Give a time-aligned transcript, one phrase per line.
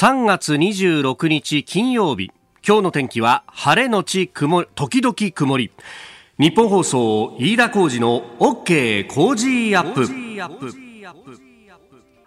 [0.00, 2.30] 3月26日金曜日。
[2.66, 5.70] 今日の天気は晴れのち曇時々曇り。
[6.38, 10.08] 日本放送飯田浩二の OK 工事アップ。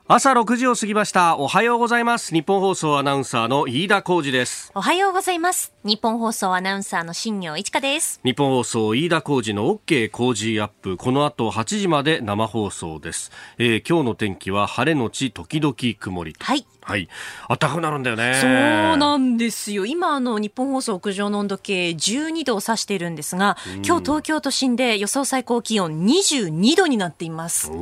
[0.07, 1.35] 朝6時を過ぎました。
[1.37, 2.31] おはようございます。
[2.31, 4.71] 日本放送アナウンサーの飯田浩二です。
[4.75, 5.73] おはようございます。
[5.83, 8.21] 日本放送アナウンサーの新業一華です。
[8.23, 10.95] 日本放送飯田浩二の OK 工事アップ。
[10.97, 17.07] この後8時まで生放送です、えー、今日の天気は晴れのち時々曇りはいはい。
[17.47, 18.33] 暖かくなるんだよね。
[18.41, 19.85] そうなんですよ。
[19.85, 27.71] 今、あの、日本放送屋上の温度計12度を指しているんですが、うん、今日東京都心で予想最高気温22度になっています。
[27.71, 27.77] おお、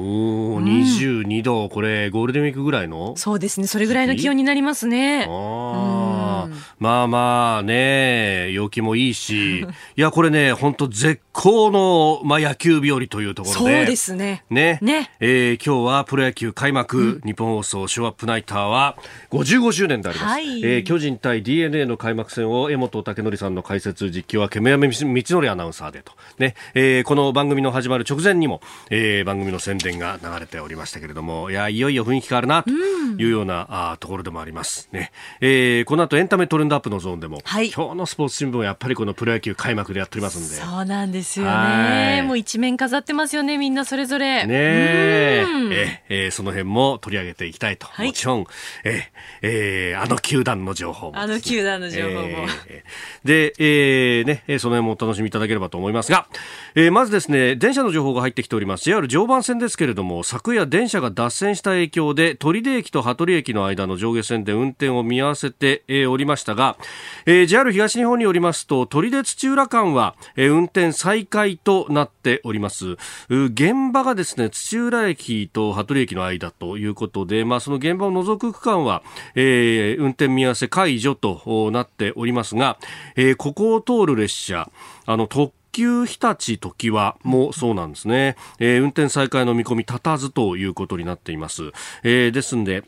[0.58, 1.70] うん、22度。
[1.70, 3.68] これ、ゴールデンウィークぐらいのそうですね。
[3.68, 5.28] それぐらいの気温になりますね。
[5.30, 6.48] あ
[6.80, 9.62] まあまあね、陽気もいいし、
[9.96, 13.78] いや、これね、本当絶好の、まあ、野球日和というところで。
[13.78, 14.44] そうですね。
[14.50, 14.80] ね。
[14.82, 15.12] ね。
[15.20, 18.91] えー、今日はプロ野球開幕、うん、日本放送ショーアップナイターは
[19.30, 20.30] 55周年であります。
[20.30, 26.14] はい、えー、巨人対 DNA の開幕戦を江本武則さんの解説実況は煙山道則アナウンサーでと。
[26.38, 26.56] ね。
[26.74, 34.90] えー、この番組の始まる直前にも、えー、番組の宣伝が流れておりましたけれども、いや、いよいよ雰囲気変わるな、というような、うん、あところでもあります。
[34.92, 35.12] ね。
[35.40, 40.56] えー、この後エンタメトレンドアップのゾーンでも、はい、今日のスポーツ新聞はやっぱりこのプロ野球開幕でやっておりますんで。
[40.56, 42.24] そうなんですよね。
[42.26, 44.46] もう一面飾ってますよね、みんなそれぞれ。
[44.46, 47.88] ねえええー、その辺も取り上げていきたいと。
[47.88, 48.46] はい、もちろん、
[48.84, 49.04] え
[49.42, 52.22] えー、あの球団の情報も、ね、あの球団の情報も。
[52.68, 56.28] えー、で、えー、ね、その辺もお楽しみいただければと思いますが、
[56.76, 58.86] えー、まずですね、電車の情報が入ってきております。
[58.86, 66.78] JR 常磐線ですけれども、昨夜電車が脱線した影響で、取手駅と羽鳥駅の間の上下線で運転を見合わせて、えー、おりましたが、
[67.26, 72.98] えー、JR 東日本によりますと、取手土浦間は、えー、運転再開となっております。
[73.30, 79.04] 現場がですね、土浦駅と羽鳥駅の間ということで、まあ、その現場を除く区間は、
[79.36, 82.78] えー、運転見合わせ解除となっておりますが、
[83.16, 84.70] えー、ここを通る列車、
[85.06, 91.72] あの、特急日立時はもそうなんですね、えー、運転再開の見込み立たずということになっています、
[92.04, 92.84] えー、ですんで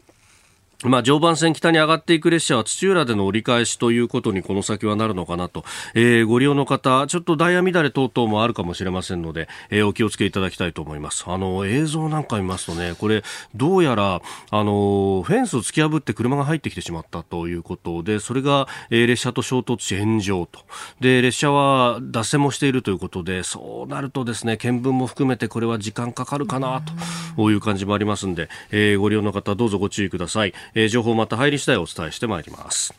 [0.84, 5.64] まあ、常磐線北に上がっていく列車は土浦での折り返しということにこの先はなるのかなと、
[5.94, 11.26] えー、ご利用の方、ちょっとダイヤ乱れ等々もあるかもしれませんので、えー、お気をつけいただきたいと思います。
[11.28, 13.24] あの、映像なんか見ますとね、これ、
[13.56, 14.22] どうやら、
[14.52, 20.60] あの、フェンスを突き破って車が入ってきてしまったということで、それが、えー、列車と衝突し炎上と。
[21.00, 26.82] で、列車は脱線もしているということで、そうなるとですね、見分も含めてこれは時間かかるかな
[27.36, 30.54] という感じもありますんで、えー、ご利用の方どうぞご注意ください。
[30.90, 32.94] 情報また入り次第お伝えしてまいります。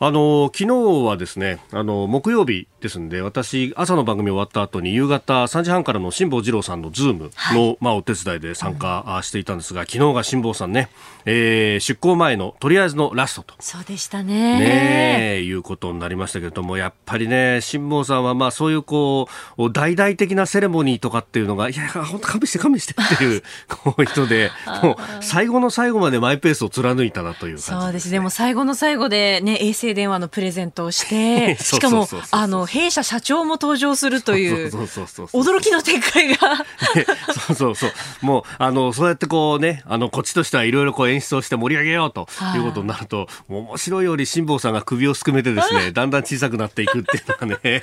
[0.00, 10.90] あの昨日はですねあの木曜日ですんで私朝の番組終わった後に夕方3時半からの辛坊治郎さんのズームの、はい、まあお手伝いで参加していたんですが、昨日が辛坊さんね、
[11.24, 13.54] えー、出航前のとりあえずのラストと。
[13.60, 14.58] そうでしたね。
[14.58, 24.50] ねいうことになりましたけれどもやっぱりね辛坊さんはまあそういうこう大々的なセレモニーとかっていうのがいや本当勘弁して勘弁してっていう こう人で
[24.82, 28.10] もう最後の最後までマイペースを貫いたなという感じ、ね、そうです。
[28.10, 36.64] でも最後の最後でね衛星電話のプレゼントをしてしかもあの弊社社長も登場するという驚きの展開が。
[37.46, 37.92] そうそうそう。
[38.22, 42.58] もうあのそうやってこうねあのこっちとしてはいろいろこう演出をして盛り上げようとい。
[42.58, 47.82] うことになると面白いより辛坊さんが首をすくめてですねだんだん小さくなっていくっていうのがね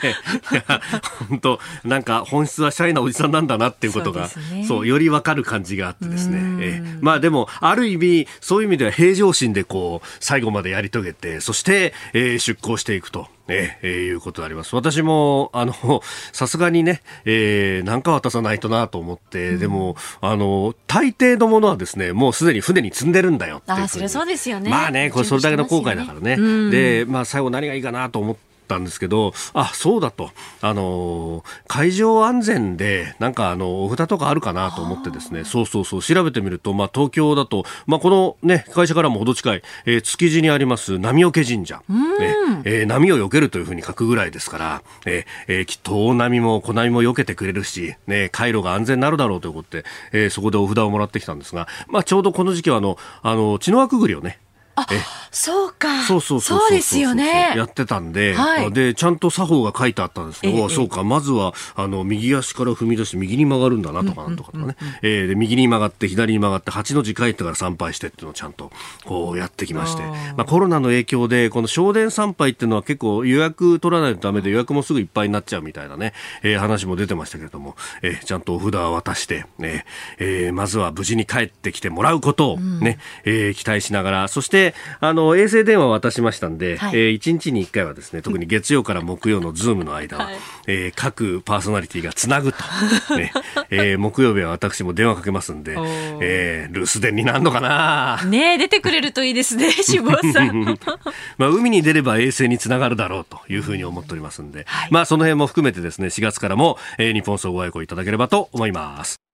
[1.30, 4.66] 本当なんか本質はシャイなおじさんなんだなっていうことがそう、ね。
[4.68, 6.40] そう、よりわかる感じがあってですね。
[6.62, 6.82] え。
[7.02, 13.28] まあでもある意味そういう意味では平常心でこう最後までやり遂げてそして、えー、出航していくと。
[13.54, 14.74] えー、いうことであります。
[14.76, 15.74] 私も、あの、
[16.32, 24.70] さすがにね、えー、なんか渡さないとなと思って、うん、でも、あの、大抵のものはですね、もうすでに船に積んでるんだよってあ、それそうですよね。
[24.70, 26.38] まあね、これそれだけの後悔だからね。
[26.38, 54.40] ねうん、で、まあ最後何がいいかなと思って、ったんですけど、あ、そうだと、あの、海上安全で、なんかあの、お札とかあるかなと思ってですね、そうそうそう、調べてみると、まあ、東京だと、まあ、このね、会社からもほど近い、えー、築地にあります波除神社、ね、えー、波を避けるというふうに書くぐらいですから、えーえー、きっと大波も小波も避けてくれるし、ね、回路が安全になるだろうということで、えー、そこでお札をもらってきたんですが、まあ、ちょうどこの時期はあの、あの、血の輪くぐりをね、
[54.76, 54.88] あ
[55.32, 56.04] そうか。
[56.04, 57.54] そうそうそうそうですよね。
[57.56, 61.04] やってたんで、はい、でちゃんと作法が書いてあったんですけど、ええ、そうか。
[61.04, 68.72] まずはあの右足から踏み出して右に曲がるんだなとかなんとかとかね、えで右に曲がって左に曲がって8の字帰ってから参拝してっていうのをちゃんと
[69.06, 70.04] こうやってきまして。
[70.36, 76.14] まあ、コロナの影響でこの正殿参拝っていうのは結構予約取らないとダメで予約もすぐいっぱいになっちゃうみたいなね、
[76.44, 79.86] えー、話も出てましたけれども、えー、ちゃんとお札を渡して、ね
[80.18, 84.61] えー、まずは無事に帰ってきてもらうことをね、うん、えー、期待しながらそして
[85.00, 86.96] あのの衛星電話を渡しましたんで、はい。
[86.96, 90.36] えー1日に1回はですね特に月曜から木曜のズームの間は、はい。
[90.68, 92.58] えー各パーソナリティがつなぐと、
[93.16, 93.32] ね。
[93.70, 95.76] えー木曜日は私も電話かけますんで
[96.22, 98.22] えー留守電になるのかな。
[98.26, 100.78] ねえ出てくれるといいですね、 志望さん。
[101.38, 104.90] まあ、海に出れば衛星につながるだろうというふうに思っておりますんで、はい。
[104.92, 109.31] まあ、その辺も含めてですね、4月からも、えー日本総合愛顧いただければと思います。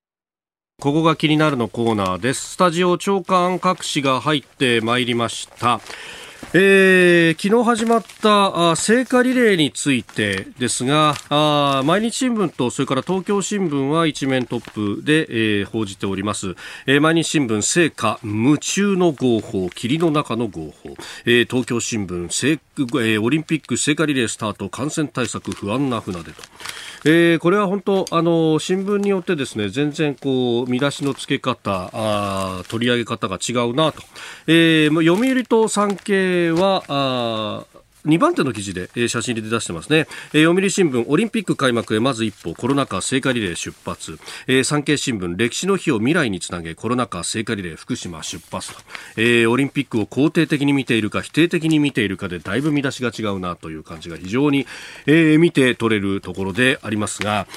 [0.79, 2.51] ここが気になるのコーナーです。
[2.51, 5.81] スタジオ長官各紙が入ってまいりました。
[6.53, 16.55] えー昨日始まったあ聖火リレーについてですがあ毎日新聞とそれから東京新聞は一面トップで、えー報じております、
[16.85, 20.95] えー毎日新聞聖火夢中の合法霧の中の合法、
[21.25, 26.41] えー東京新聞聖、えーオリンピック聖火リレースタート感染対策不安な船出と。
[27.05, 34.01] えーこれは本当あの新聞によってですね全然こう見出しの付け方あ取り上げ方が違うなと、
[34.47, 37.65] えー読売と産経はあ
[38.05, 44.17] 2番手の記事で、えー写真で出してますね、えー読売新聞オリンピック開幕へまず一歩コロナ禍聖火リレー出発、
[44.47, 48.79] えー産経新聞歴史の日を未来につなげコロナ禍聖火リレー福島出発と、
[49.17, 54.65] えーオリンピックを肯定的に見ているか否定的に見ているかでだいぶ見出しが違うなという感じが非常に、
[55.05, 57.47] えー見て取れるところでありますが。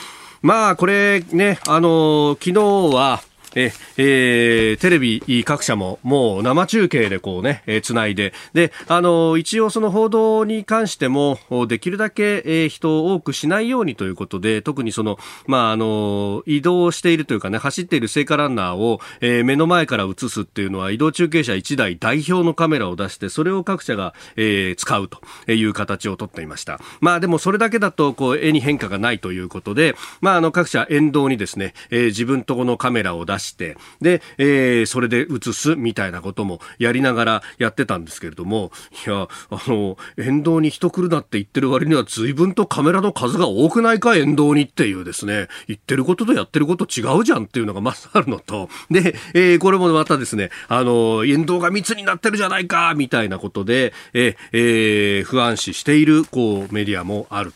[0.43, 3.23] まあこれねあのー昨日は
[3.55, 11.39] ええーテレビ各社ももう生中継でこうね、えーつないで、で、あの一応その報道に関しても、
[11.69, 25.21] できるだけ、えー人を多くしないようにということで、特にその、まあ、あの移動しているというかね、走っている聖火ランナーを、えー目の前から映すっていうのは、移動中継車1台代表のカメラを出して、それを各社が、えー使うと
[25.53, 26.81] いう形をとっていました。
[27.01, 38.71] まあでもそれだけだと、こう、絵に変化がないということで、まああの各社沿道にですね、えー自分とこのカメラを出して、で、えーそれで映すみたいなこともやりながらやってたんですけれども、
[39.07, 57.53] いや、あの、沿道に人来るなって言ってる割には随分とカメラの数が多くないか、沿道にっていうですね、言ってることとやってること違うじゃんっていうのがまずあるのと、で、えーこれもまたですね、あの、沿道が密になってるじゃないか、みたいなことで、ええー不安視している、こう、メディアもある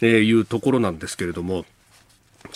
[0.00, 1.64] というところなんですけれども、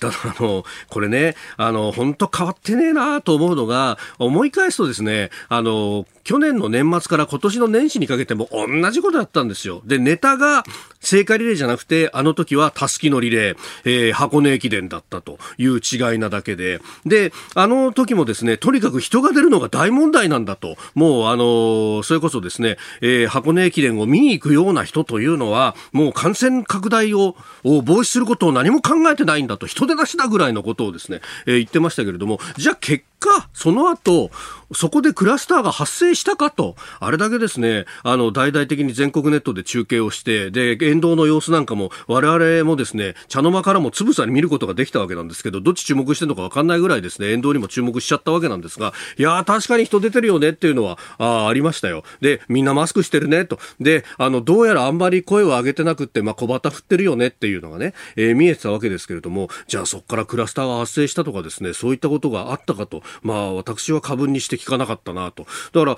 [0.01, 9.83] ただあの、これね、あの、本当変わってねえなと思うのが、思い返すとですね、あの、去年の年末から今年の年始にかけても同じことやったんですよ。
[9.85, 10.65] で、ネタが
[11.01, 34.31] 聖火リレーじゃなくて、あの時はたすきのリレー、えー箱根駅伝だったという違いなだけで、で、あの時もですね、とにかく人が出るのが大問題なんだと、もうあの、それこそですね、えー箱根駅伝を見に行くような人というのは、もう感染拡大をを防止することを何も考えてないんだと、人手出しだぐらいのことをですね、えー言ってましたけれども、じゃあ結果、その後、
[34.73, 52.05] そこでクラスターが発生したかと、あれだけですね、あの、大々的に全国ネットで中継をして、で、沿道の様子なんかも、我々もですね、茶の間からもつぶさに見ることができたわけなんですけど、どっち注目してるのかわかんないぐらいですね、沿道にも注目しちゃったわけなんですが、いやー、確かに人出てるよねっていうのは、あありましたよ。
[52.21, 53.59] で、みんなマスクしてるね、と。
[53.81, 65.47] で、あの、どうやらあんまり声を上げてなくって、まあ、小旗振ってるよねっていうのがね、えー見えてたわけですけれども、じゃあそこからクラスターが発生したとかですね、そういったことがあったかと、まあ、私は過分にして聞かなかったなと。
[65.73, 65.97] だから、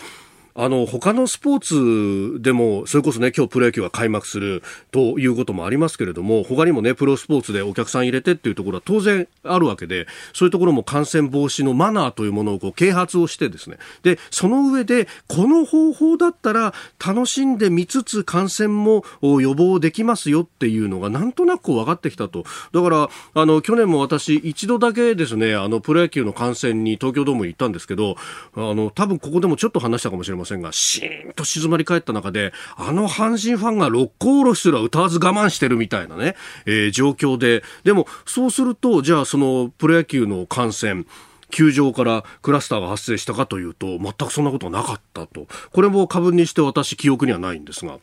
[0.55, 16.75] あの、他のスポーツでも、それこそね、今日プロ野球が開幕するということもありますけれども、他にもね、プロスポーツでお客さん入れてっていうところは当然あるわけで、そういうところも感染防止のマナーというものをこう啓発をしてですね、で、その上で、この方法だったら
[17.05, 22.45] 楽しんで見つつ感染も予防できますよっていうのがなんとなく分かってきたと。
[22.73, 28.17] だから、あの、去年も私一度だけですね、あの、プロ野球の観戦に東京ドームに行ったんですけど、
[28.55, 41.07] あの、多分ここでもちょっと話したかもしれませんませんが、シーンと静まり返った中で、あの阪神ファンが六甲おろしすら歌わず我慢してるみたいなね、えー状況で、でも、そうすると、じゃあそのプロ野球の観戦、
[41.51, 45.47] 球場からクラスターが発生したかというと、全くそんなことはなかったと。
[45.73, 47.99] これも過分にして私記憶にはないんですが。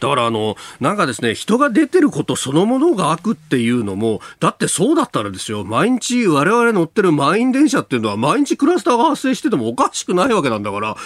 [0.00, 10.96] だからあの、なんかですね、人が出てることそのものが悪っていうのも、だってそうだったらですよ、毎日我々乗ってる満員電車っていうのは毎日クラスターが発生しててもおかしくないわけなんだから、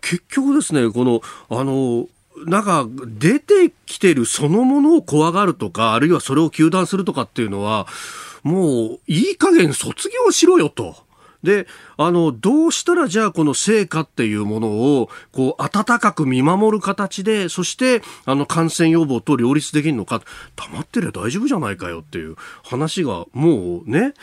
[0.00, 2.06] 結局ですね、この、あの、
[2.46, 7.86] なんか出てきてるそのものを怖がるとか、あるいはそれを糾弾するとかっていうのは、
[8.42, 10.96] もういい加減卒業しろよと。
[11.42, 20.22] で、あの、どうしたらじゃあこの成果っていうものを、こう、温かく見守る形で、そして、あの、感染予防と両立できるのか、
[20.56, 24.14] 黙ってりゃ大丈夫じゃないかよっていう話が、もうね、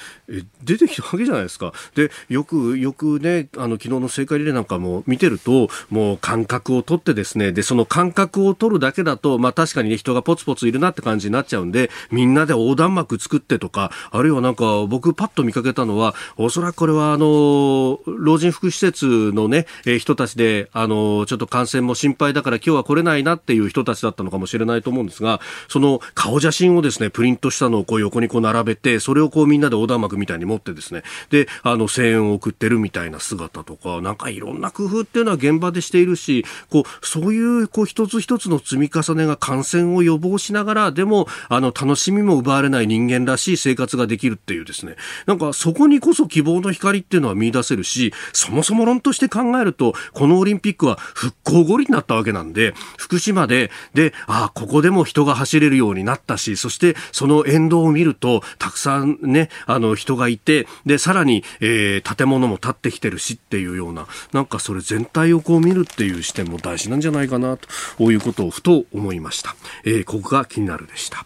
[0.64, 1.74] 出てきたわけじゃないですか。
[1.96, 17.61] で、よく、よくね、あの、昨日の聖火リレーなんかも見てると、もう感覚を取ってですね、で、その感覚を取るだけだと、まあ確かにね、人がポツポツいるなって感じになっちゃうんで、みんなで横断幕作ってとか、あるいはなんか僕パッと見かけたのは、おそらくこれはあの、
[18.06, 67.58] 老人福祉施設のね、えー、人たちで、あの、ちょっと感染も心配だから今日は来れないなっていう人たちだったのかもしれないと思うんですが、その顔写真をですね、プリントしたのをこう横にこう並べて、それをこうみんなで横断幕みたいに持ってですね、で、あの、声援を送ってるみたいな姿とか、なんかいろんな工夫っていうのは現場でしているし、こう、そういうこう一つ一つの積み重ねが感染を予防しながら、でも、あの、楽しみも奪われない人間らしい生活ができるっていうですね、なんかそこにこそ希望の光っていうのは見出せるし、そもそも論として考えると、このオリンピックは復興後になったわけなんで、福島で、で、ああ、ここでも人が走れるようになったし、そしてその沿道を見ると、たくさんね、あの人がいて、で、さらに、えー、建物も建ってきてるしっていうような、なんかそれ全体をこう見るっていう視点も大事なんじゃないかな、
[67.98, 69.56] ということをふと思いました。
[69.84, 71.26] えー、ここが気になるでした。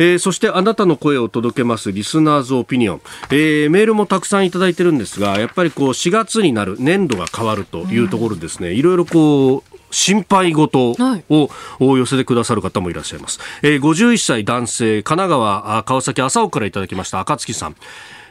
[0.00, 10.96] えー、そしてあなたの声を届けますリスナーズオピニオン、えー、メールもたくさんいただいてるんですがやっぱりこう4月になる年度が変わるというところですね、うん、いろいろこう心配事
[11.28, 13.40] を寄せてくださる方もいらっしゃいます。
[13.62, 17.76] えー、51歳男性、神奈川、川崎麻生からいただきました、赤月さん。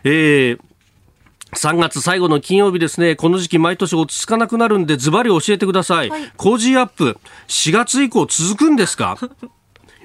[0.06, 0.60] えー
[1.54, 3.16] 3月最後の金曜日ですね。
[3.16, 6.10] この時期毎年落ち着かなくなるんでズバリ教えてください。
[6.12, 9.18] はい、工事アップ、4月以降続くんですか？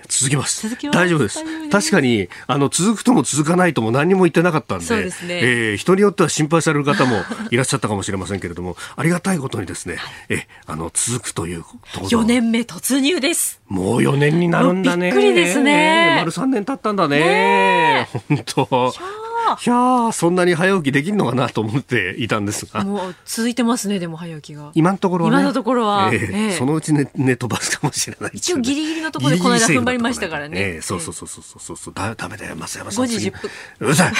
[0.08, 0.68] 続きます。
[0.68, 1.44] 続きます大丈夫です。
[1.70, 9.96] 確かに、あの、続くとも続かないとも何にも言ってなかったんで、そうですね、えー、人によっては心配される方もいらっしゃったかもしれませんけれども、 ありがたいことにですね、
[10.28, 13.60] え、あの、続くという4年目突入です。
[13.68, 15.06] もう4年になるんだね。
[15.06, 16.16] びっくりですね。
[16.18, 18.08] 丸3年経ったんだね。
[18.28, 18.94] 本当。
[19.64, 22.84] いやそんなに早起きできるのかなと思っていたんですが。
[22.84, 24.70] もう続いてますね、でも早起きが。
[24.74, 26.10] 今のところは、ね、今のところは。
[26.12, 30.60] えーえー、そのうちね、ね飛ばすかもしれない、ね、一応ギリギリのところでこの間踏ん張りましたからね。
[30.76, 33.04] えー、そうそうそうそうそうだ、ダメだよ、増山さん。
[33.04, 33.50] 5時10分。
[33.80, 34.12] うるさい。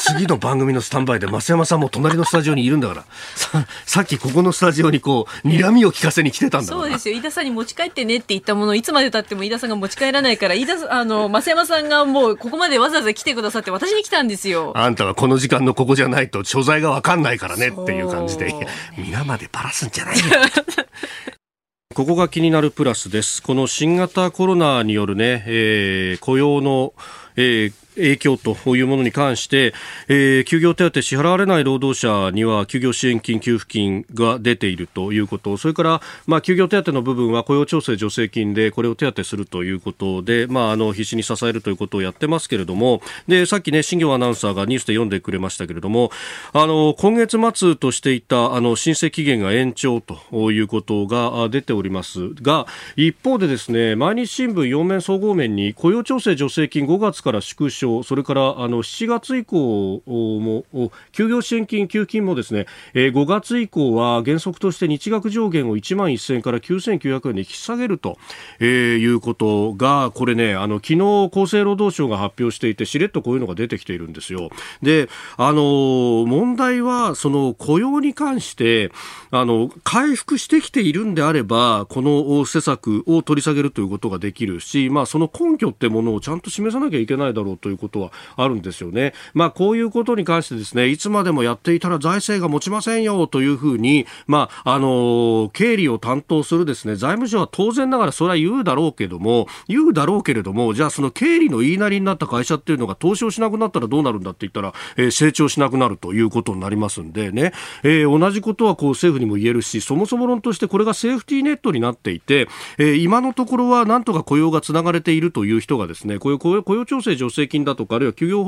[0.00, 3.04] 次の番組のスタンバイで増山さんも隣のスタジオにいるんだから。
[3.36, 7.16] ささっきここのスタジオにこう、睨みを聞かせに来てたんだそうですよ。
[7.16, 14.51] 飯田さんに持ち帰ってねって言ったものいつまで経っても飯田さんが持ち帰らないから、飯田あの、増山さんがもうここまでわざわざ来てくださって私に来たんですよ。
[14.74, 18.52] あんたはこの時間のここじゃないと所在がわかんないからねっていう感じで、
[18.96, 20.24] 皆までばらすんじゃないよ。
[21.94, 23.42] ここが気になるプラスです。
[23.42, 26.94] この新型コロナによるね、えー、雇用の、
[27.36, 29.74] えー影響というものに関して、
[30.08, 46.10] えー、休業手当支払われない労働者には休業支援金、給付金が出ているということ、それから、まあ、休業手当の部分は雇用調整助成金でこれを手当するということで、まあ、あの必死に支えるということをやってますけれども、でさっきね、新業アナウンサーがニュースで読んでくれましたけれども、
[46.52, 60.64] あの今月末としていたあの申請期限が延長ということが出ておりますが、一方でですね、毎日新聞4面総合面に雇用調整助成金5月から縮小証、それからあの7月以降も
[61.12, 68.18] 休業支援金、給付金もですね、えー、5月以降は原則として日額上限を1万1000円から9900円で引き下げると、
[68.60, 74.50] えー、いうことが、これね、あの昨日厚生労働省が発表していて、しれっとこういうのが出てきているんですよ。
[74.82, 78.92] で、あの問題はその雇用に関して
[79.30, 89.14] あの回復してきているんであれば、この施策を取り下げるということができるし、まあその根拠ってものをちゃんと示さなきゃいけないだろうということはあるんですよね。
[89.34, 107.52] まあ、こういうことに関してですね、いつまでもやっていたら財政が持ちませんよというふうに、まあ、あの、経理を担当するですね、財務省は当然ながらそれは言うだろうけども、言うだろうけれども、じゃあその経理の言いなりになった会社っていうのが投資をしなくなったらどうなるんだって言ったら、えー、成長しなくなるということになりますんでね、
[107.82, 112.48] えー、同じことはこう政府にも言えるし、そもそも論としてこれがセーフティーネットになっていて、
[112.78, 118.42] えー、今のところはなんとか雇用がつながれているという人がですね、雇用雇用調整助成金だとか、あるいは休業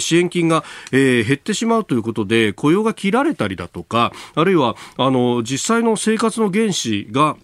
[0.00, 7.36] 支援金が、えー、減ってしまうということで雇用が切られたりだとかあるいはあの実際の生活の原資が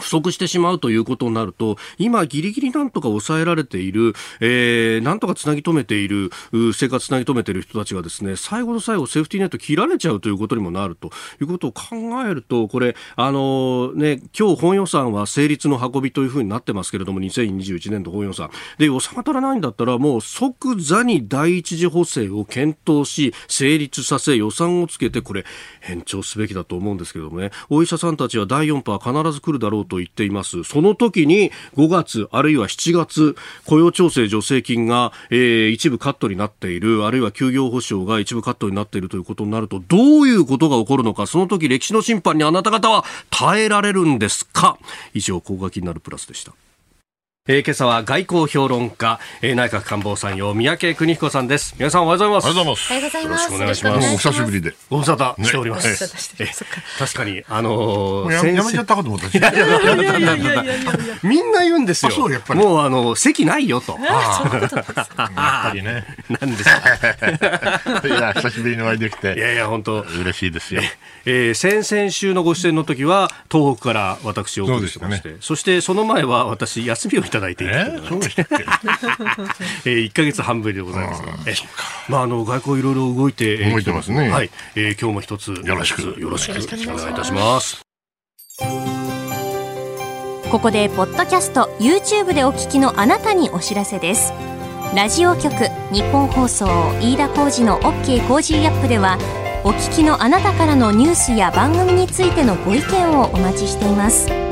[0.00, 6.30] 不足してしまうということになると、今ギリギリなんとか抑えられている、えー、なんとかつなぎ止めている、
[6.74, 18.50] 生活つなぎ止めている人たちがですね、最後の最後セーフティーネット切られちゃうということにもなるということを考えると、これ、あのね、今日本予算は成立の運びというふうになってますけれども、2021年度本予算。
[18.78, 25.44] で、収まらないんだったら、もう即座に第一次補正を検討し、成立させ、予算をつけて、これ、
[25.88, 30.64] 延長すべきだと思うんですけどもね、お医者さんたちは第4波は必ず来るだろうと言っています。
[30.64, 44.78] その時に5月あるいは7月雇用調整助成金が、えー、一部カットになっているあるいは休業保障が一部カットになっているということになるとどういうことが起こるのかその時歴史の審判にあなた方は耐えられるんですか
[45.14, 46.52] 以上、高額になるプラスでした。
[47.50, 51.74] えー、今朝は外交評論家、えー、内閣官房参与三宅邦彦さんです。
[51.78, 52.90] 皆さんおはようございます。
[52.90, 53.50] おはようございます。
[53.50, 54.28] よろしくお願いします。
[54.28, 54.74] お久しぶりで。
[54.90, 55.88] ご無沙汰しております。
[56.42, 56.52] ね、
[56.98, 59.28] 確かに、あのー、ややめちゃったかと思った。
[59.28, 62.12] いやいやいやいやいやいやいやみんな言うんですよ。
[62.12, 62.60] そう、やっぱり。
[62.60, 63.96] もう、あの、席ないよと。
[63.98, 66.04] ああ、やっぱりね。
[66.28, 68.06] なんですか。
[68.06, 69.34] いや、久しぶりにお会いできて。
[69.34, 70.82] いやいや、本当嬉しいですよ。
[71.24, 77.84] えー、先々週のご出演の時は、東北から私をお送りしまして、そしてその前は私、休みをいただいていて。
[78.08, 78.64] そうでしたっけ？
[79.90, 81.22] えー、1か月半ぶりでございます。
[81.46, 81.54] え
[82.08, 84.28] まあ、あの外交いろいろ動いて、動いてますね。
[84.28, 86.54] はい、えー、今日も一つよろしくよろしくお
[86.96, 87.80] 願いいたします。
[90.50, 94.32] ここでポッドキャスト YouTube でお聞きのあなたにお知らせです。
[94.96, 95.52] ラジオ局
[95.92, 96.66] ニッポン放送
[97.00, 99.18] 飯田浩司の OK コージーアップでは
[99.62, 104.47] お聞きのあなたからのニュースや番組についてのご意見をお待ちしています。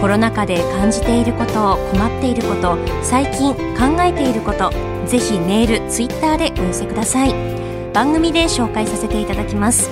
[0.00, 4.70] コロナ禍で感じていること困っていること最近考えていること
[5.06, 7.34] ぜひメールツイッターでお寄せください。
[7.92, 9.90] 番組で紹介させていただきます。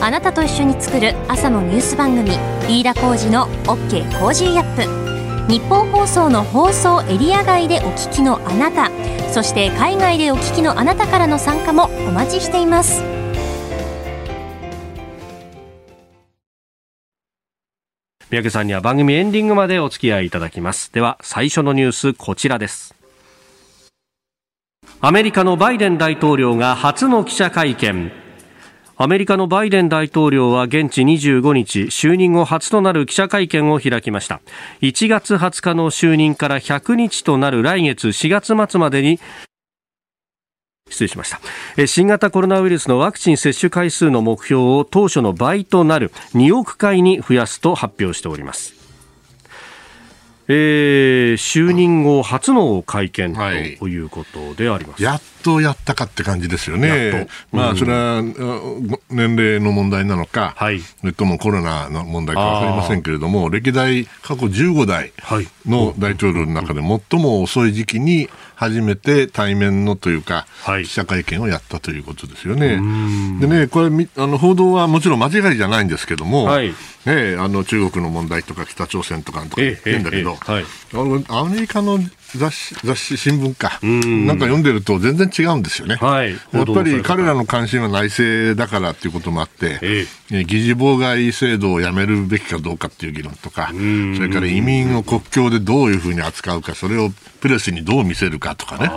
[0.00, 2.30] あなたと一緒に作る朝のニュース番組
[2.66, 5.52] 飯田浩二の OK コージーアップ。
[5.52, 8.90] 日本放送の放送エリア外でお聞きのあなた
[9.32, 13.11] そして海外でお聞きのあなたからの参加もお待ちしています。
[18.32, 20.90] 宮家さんには番組エンディングまでお付き合いいただきます。
[20.90, 22.94] では、最初のニュース、こちらです。
[25.02, 28.10] アメリカのバイデン大統領が初の記者会見。
[28.96, 34.40] アメリカのバイデン大統領は現地25日、就任後初となる記者会見を開きました。
[34.80, 39.20] 1月20日の就任から100日となる来月4月末までに
[40.88, 41.86] 失礼しました。
[41.86, 48.74] 新型コロナウイルスのワクチン接種回数の目標を当初の倍となる2億回に増やすと発表しております。
[50.48, 53.34] えー、就任後初の会見
[53.78, 53.98] とい。
[53.98, 58.22] うことであります、はい、やっとやったかって感じですよね、まあ、それは
[59.10, 65.12] 年齢の問題なのか、はい、それともコロナの問題か分かりませんけれども、歴代過去15代
[65.66, 72.80] の大統領の中で最も遅い時期に初めて対面のというか、はい、記者会見をやったということですよね。
[73.40, 76.72] でね、これあの報道はもちろん間違いじゃないんですけども、はい、
[77.04, 80.36] ね、あの中国の問題とか北朝鮮とかとか言ってんだけど、
[81.28, 81.98] アメリカの
[82.36, 85.96] 雑誌、雑誌、新聞か、なんか読んでると全然違うんですよね。
[85.96, 93.74] はい、やっぱり彼らの関心は内政だからっていうこともあって、ええ、議事妨害制度をやめるべきかどうかっていう議論とか、そ
[94.22, 98.90] れから移民を国境でどういうふうに扱うか、それをプレスにどう見せるかとかね。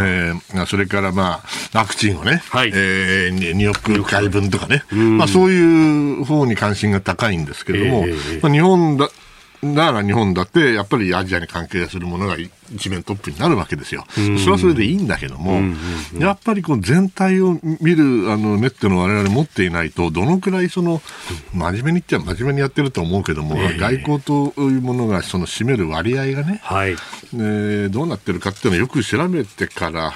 [0.00, 9.08] えー、それからまあ、ワクチンをね、はい、えー、2億回分とかね、まあそういう方に関心が高いんですけれども、えー、まあ、日本だ、
[9.62, 12.36] なら日本だって、やっぱりアジアに関係するものが
[12.72, 14.04] 一面トップになるわけですよ。
[14.10, 15.60] それはそれでいいんだけども、
[16.18, 21.00] やっぱりこう全体を見るあの目っていうのを我々持っていないと、どのくらいその、
[21.52, 26.96] 真面目に言っちゃ真面目にやってると思うけども、えー、外交というものがその占める割合がね、はい、
[27.34, 30.12] えどうなってるかっていうのをよく調べてから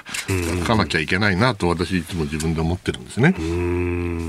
[0.61, 3.35] 書かなきゃいけないなと私いつも自分で思ってるんですね。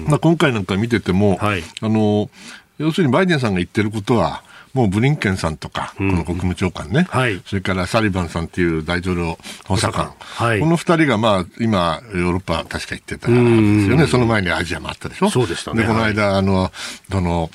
[0.07, 2.29] まあ、今回なんか見てても、はい、あの
[2.77, 15.83] 要するにバイデンさんが言ってることは、もうブリンケンさんとか、この国務長官ね、はい、それからサリバンさんっていう大統領補佐官、はい、この二人が、まあ、今、ヨーロッパ確か行ってたんですよね、その前にアジアもあったでしょ、そうでしたね。
[15.83, 16.71] で、この間、あの、
[17.11, 17.51] その、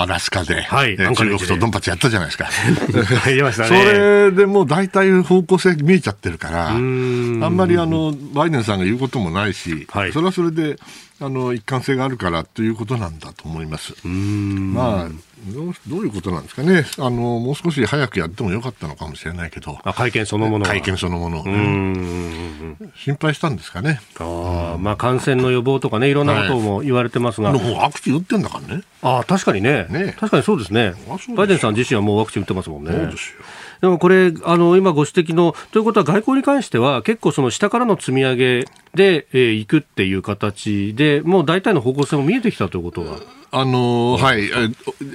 [0.00, 2.48] アラスカで、はい、中国とドンパチやったじゃないですか。
[3.42, 3.68] ましたね。
[3.68, 10.78] それでもう大体方向性見えちゃってるから、あんまりあの、バイデンさんが言うこともないし、はい、それはそれで、
[11.22, 13.94] あの一貫性があるからということなんだと思います。
[14.06, 15.08] まあ
[15.48, 16.84] どうどういうことなんですかね。
[16.98, 23.56] あの、もう少し早くやってもよかったのかもしれないけど、あ会見そのもの会見そのもの、ね、心配したん。
[23.60, 28.82] ですかねあ、まあ、感染の予防とかね、いろんなことも言われてますが、はい、もうワクチン打ってんだからね。
[29.02, 30.94] あ確かにねね、確かにそうですね、
[31.36, 32.92] バイデンさん自身はもうワクチン打ってますもんね。
[32.92, 33.44] そうですよ
[33.80, 38.64] でもこれ、あの今ご指摘の、ということは外交に関しては、結構その下からの積み上げ
[38.94, 43.39] で、えー、行くっていう形で、もう大体の方向性も見えてきたということは？
[43.52, 44.50] あのはい、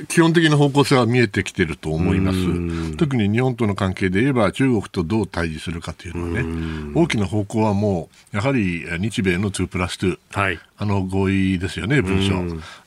[0.08, 2.98] 基本的な方向性は見えてきていると思います。
[2.98, 12.34] 特に日本との関係で言えば、中国とどう対峙するかというのはね、大きな方向はもう、やはり日米の2プラス2、はい、あの合意ですよね、文書、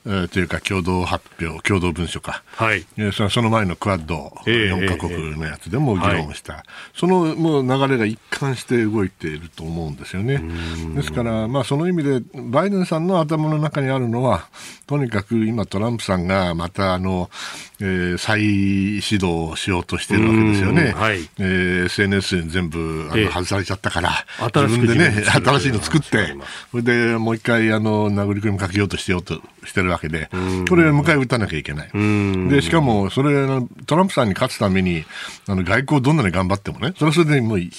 [0.05, 6.63] えー、というか共同発表、共同文書か、はい、えー、その前のクアッド、えー、4か国のやつでも議論した、はい、
[6.95, 10.43] そのもう流れが一貫して動いていると思うんですよね。
[10.95, 14.49] ですから、まあ、その意味で、バイデンさんの頭の中にあるのは、
[14.87, 17.31] とにかく今、トランプさんがまたあの、
[17.81, 20.93] えー、再始動しようとしているわけですよね。
[20.97, 24.11] はい、えー、SNS に全部あの外されちゃったから、
[24.41, 26.35] 自分でね、新しいの作って、
[26.73, 30.29] それでもう一回あの殴り込みかけようとしてようとしてるわけで、
[30.69, 31.91] これ、迎え撃たなきゃいけない。
[32.49, 33.47] で、しかも、それ、
[33.87, 35.05] トランプさんに勝つために、
[35.47, 37.71] あの外交どんなに頑張ってもね、それはそれでもうい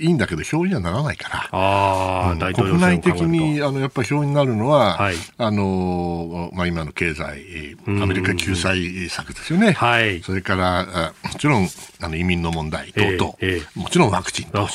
[0.00, 11.68] いんだけど、票にはならないから、うん、国内的にあのやっぱり票になるのは、はい、あのまあ、今の経済、アメリカ救済策ですよね、はい、それからもちろん
[12.00, 14.68] あの移民の問題等々、えー、もちろんワクチンと、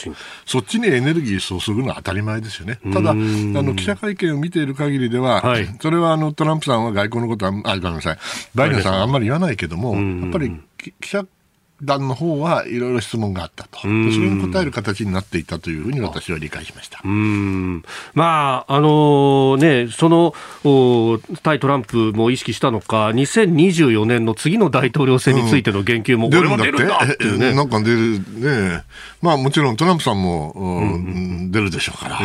[0.46, 2.80] そっちにエネルギーを注ぐのは当たり前ですよね。
[2.94, 8.18] ただあの記者会見を見ている限りでは、はい、それはあのトランプさんは外交のことは、あ、ごめんなさい、
[8.56, 11.26] バイデンさんはあんまり言わないけども、やっぱり記者
[11.84, 17.02] 団の方はいろいろ質問があったと、それに答える形になっていたというふうに私は理解しました。
[17.04, 17.84] うん。
[18.13, 20.34] まああのー、ね、その
[21.41, 28.84] 対トランプも意識したのか、2024年の次の大統領選についての言及も、うん、出るんだって、ね、なんか出るね、
[29.23, 32.21] まあ、もちろんトランプさんも、うん、出るでしょうから、う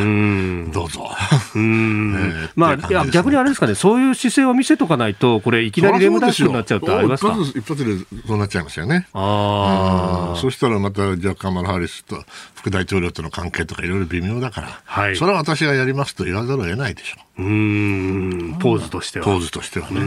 [0.73, 1.09] どうぞ。
[1.55, 2.13] うん。
[2.19, 7.37] えー、まあ、いや逆にあれですかね、そういう姿勢を見せとかないと、これ、いきなりレムダッシュになっちゃうとありますか？
[7.55, 9.07] 一発でそうなっちゃいますよね。
[9.13, 12.25] ああそしたらまた、じゃあカマラ・ハリスと
[12.57, 17.29] 副大統領との関係とかいろいろ微妙だから、はい、それは私がやりますと言わざるを得ないでしょう。
[17.39, 18.57] うん。
[18.59, 19.25] ポーズとしては。
[19.25, 20.01] ポーズとしてはね。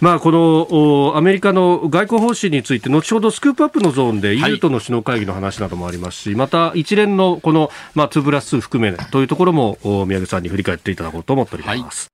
[0.00, 12.10] まあ、このアメリカの外交方針について、後ほどスクープアップのゾーンで、ユーとの首脳会議の話などもありますし、また一連のこの、まあ、2プラス2含めというところも、宮城さんに振り返っていただこうと思っております。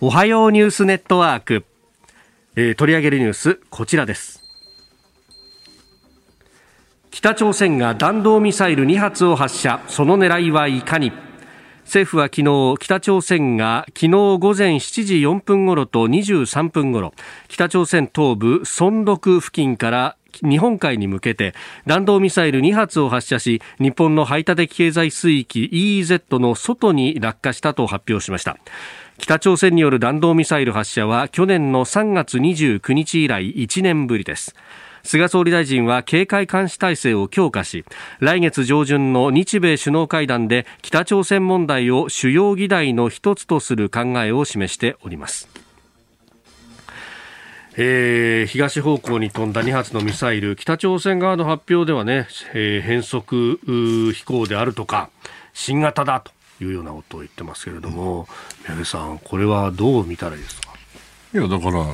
[0.00, 1.64] はい、おはようニュースネットワーク。
[2.54, 4.42] えー、取り上げるニュースこちらです
[7.10, 11.12] 北朝鮮が弾道ミサイル2発を発射その狙いはいかに？
[11.84, 17.12] 政府は昨日北朝鮮が昨日午前7時4分ごろと23分ごろ
[17.48, 21.54] 北朝鮮東部ソンドク付近から日本海に向けて
[21.86, 28.56] 弾道ミサイル2発を発射し日本の排他的経済水域 EEZ の外に落下したと発表しました。
[29.18, 34.54] 北朝鮮による弾道ミサイル発射は去年の3月29日以来1年ぶりです。
[35.04, 37.84] 菅総理大臣は警戒監視体制を強化し
[38.20, 45.51] 来月上旬の日米首脳会談で北朝鮮問題を主要議題の一つとする考えを示しております。
[47.76, 53.58] えー、東方向に飛んだ2発のミサイル北朝鮮側の発表ではね、えー、変則
[54.12, 55.08] 飛行であるとか
[55.54, 56.32] 新型だと
[56.64, 58.28] いうようなことを言ってますけれども、
[58.68, 60.61] 宮部さん、これはどう見たらいいですか？
[61.34, 61.86] いやだから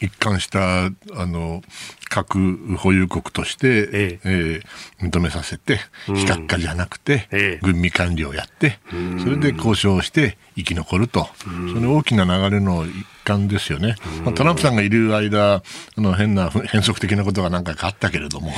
[0.00, 0.90] 一貫したあ
[1.26, 1.62] の
[2.08, 4.20] 核保有国として、ええ。
[4.24, 8.78] えー、認めさせて、非核化じゃなくて、ええ、軍備管理をやって、
[9.22, 15.62] それで交渉して生き残ると、その大きな流れの一環ですよね、まあ、トランプさんがいる間、あ
[15.96, 18.52] の変な変則的なことが何回かあったけれども、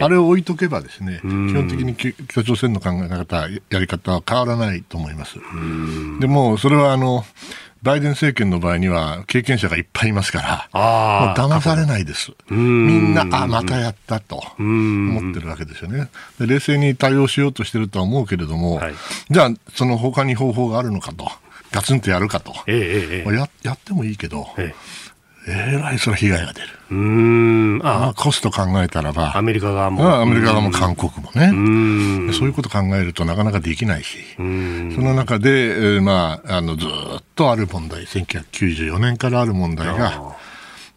[0.00, 5.38] あれを置いとけば、ですね基本的に北朝鮮の考え方、やり方は変わらないと思います。
[6.20, 7.24] でもそれはあの
[7.86, 12.32] バイデン政権の場合には経験者がいっぱいいますから、もう騙されないです。
[12.50, 16.08] みんな、あ、またやったと思ってるわけですよね。
[16.40, 18.94] で冷静に対応しようとしてるとは思うけれども、はい、
[19.30, 21.30] じゃあ、その他に方法があるのかと。
[21.72, 24.74] ガツンとやるかと、えええ、ややってもいいけど、ええ
[25.52, 26.68] らいそれ被害が出る。
[26.90, 27.80] うん。
[27.84, 28.08] あ。
[28.08, 30.20] あコスト考えたらば、アメリカ側も。
[30.20, 32.32] アメリカ側も韓国もね。
[32.32, 40.36] そういうこと考えるとなかなかできないし、その中で、えー、まあ、あのずっとある問題、1994年からある問題が、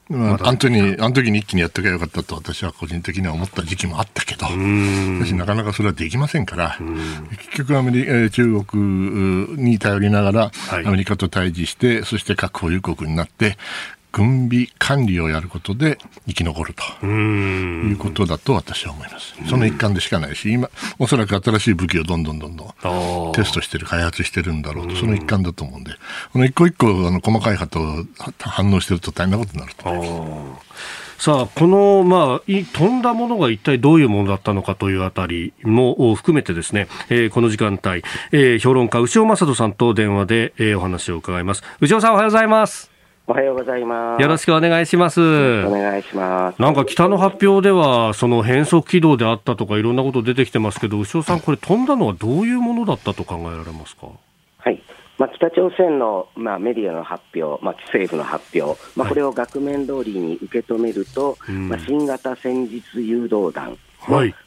[0.09, 6.77] まあ、あの時に、あの時に一気にやっておけばよかったと私は個人的には思った時期もあったけど、私なかなかそれはできませんから、
[7.37, 13.57] 結局アメリカ、中国に頼りながら、アメリカと対峙して、そして核保有国になって、
[14.11, 19.35] 軍備管理をやることで生き残るということだと私は思います。
[19.47, 25.91] その一環でしかないし、今、おそらく新しい武器をどんどんどんどんテストしてる、開発してるんだろうと、その一環だと思うんで、
[26.33, 27.79] この一個一個あの細かい波と
[28.39, 30.89] 反応してると大変なことになると思います。
[31.19, 41.63] さあ、この、まあ、飛んだものが一体どういうものだったのかというあたりも含めてですね、えー、この時間帯、えー、評論家、牛尾正人さんと電話で、えー、お話を伺います。
[41.81, 42.98] 牛尾さんおはようございます。
[43.29, 44.21] おはようございます。
[44.23, 45.21] よろしくお願いします。
[45.21, 46.59] お願いします。
[46.59, 54.07] なんか北の発表では、その変則軌道であったとか、いろんなこと出てきてますけど、牛尾さん、これ、飛んだのはどういうものだったと考えられますか？
[54.57, 54.81] はい。
[55.19, 63.77] まあ、北朝鮮の、まあ、メディアの発表、まあ、政府の発表、まあ、これを額面通りに受け止めると、はい、まあ、新型戦術誘導弾、の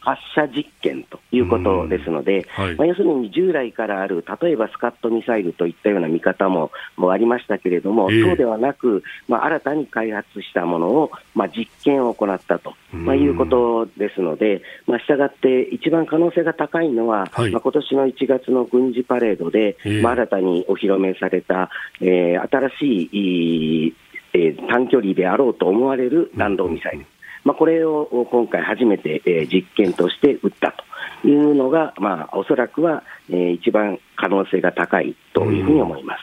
[0.01, 17.51] 発射実験ということですので、はい、まあ、要するに従来からある、例えばスカットミサイルといったような見方ももありましたけれども、えー、そうではなく、まあ、新たに開発したものを、まあ、実験を行ったと、まあ、いうことですので、まあ、したがって一番可能性が高いのは、はい。
[17.51, 23.95] まあ、今年の1月の軍事パレードで、えー、まあ、新たにお披露目された、えー、新しい、
[24.35, 27.07] えー、短距離であろうと思われる弾道ミサイル。
[27.45, 30.75] まあ、これを今回初めて、えー、実験として撃った
[31.23, 36.21] というのが、まあ、おそらくは、えー、一番可能性が高いというふうに思います。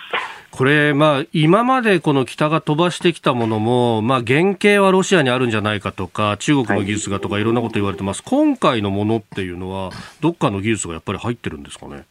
[0.51, 12.05] これ、まあ、今までこの北が飛ばしてきたものも、まあ、原型はロシアにあるんじゃないかとか、中国の技術がとか、いろんなこと言われてます、はい、今回のものっていうのは、どっかの技術がやっぱり入ってるんですかね？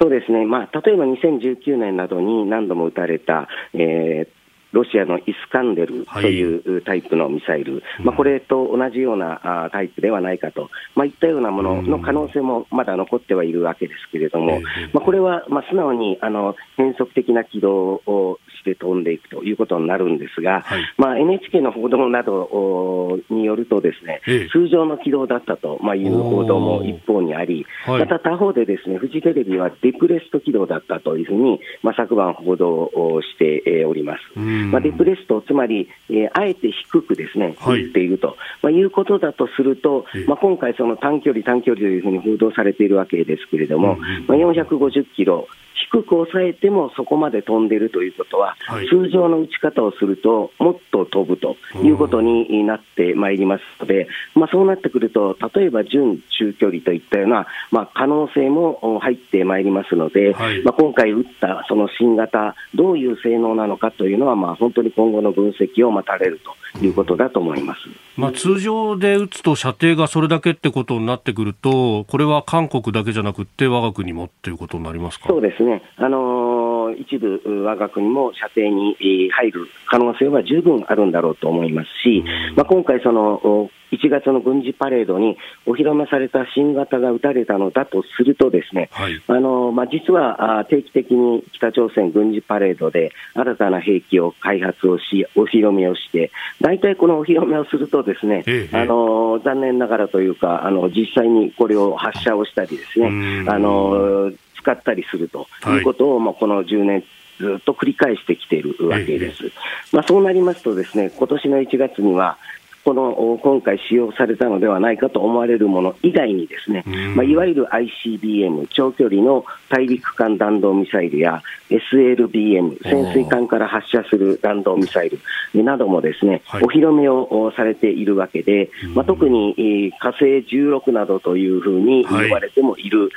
[0.00, 4.28] そうですね、まあ、例えば2019年などに何度も撃たれた、えー、
[4.74, 14.60] ロシアのイスカンデルというタイプのミサイル、はい、まあ、これと同じようなタイプではないかと、まあ、いったようなものの可能性もまだ残ってはいるわけですけれども、
[14.92, 34.38] まあ、これはまあ素直にあの変則的な軌道をして飛んでいくということになるんですが、はい、まあ、NHK の報道などによると、ですね、通常の軌道だったと、まあ、いう報道も一方にあり、また他方でですねフジテレビはデプレスト軌道だったというふうに、まあ、昨晩報道をしております。
[34.38, 43.96] まあ、デプレスト、つまり、えー、あえて低くですね、打っていると、まあ、いうことだとすると、まあ、今回、その短距離、短距離というふうに報道されているわけですけれども、
[44.26, 45.46] まあ、450キロ、
[45.90, 66.40] 低く抑えてもそこまで飛んでるということは、はい、通常の打ち方をすると、もっと飛ぶということになってまいりますので、まあ、そうなってくると、例えば準中距離といったような、まあ、可能性も入ってまいりますので、はい、まあ、今回打ったその新型、どういう性能なのかというのは、まあ、本当に今後の分析を待たれる
[66.74, 67.80] ということだと思います。
[68.16, 75.28] まあ、通常で打つと射程がそれだけってことになってくると、これは韓国だけじゃなくて、我が国もっていうことになりますか？
[75.28, 75.63] そうですね、
[75.96, 78.96] あのー、一部、我が国も射程に
[79.30, 82.24] 入る可能性は十分あるんだろうと思いますし、
[82.56, 104.30] まあ、今回、その1月の軍事パレードにお披露目された新型が撃たれたのだとすると、ですね、はい、あのまあ、実は定期的に北朝鮮軍事パレードで新たな兵器を開発をし、お披露目をして、大体このお披露目をすると、ですね、ええ、あの残念ながらというか、あの実際にこれを発射をしたりですね、あの
[104.64, 105.80] 使ったりするとい。
[105.80, 107.04] うことを、はい、まあ、この10年
[107.38, 109.52] ずっと繰り返してきているわけです。
[109.92, 112.38] まあ、そうなりますと、ですね今年の1月には、
[112.84, 116.84] この今回使用されたのではないかと思われるもの以外にですね、
[117.16, 125.10] まあ、いわゆる ICBM、長距離の大陸間弾道ミサイルや SLBM、潜水艦から発射する弾道ミサイ
[125.54, 133.08] ルなどもですね、お披露目をされているわけで、まあ、特に火星16などというふうに呼ばれてもいる、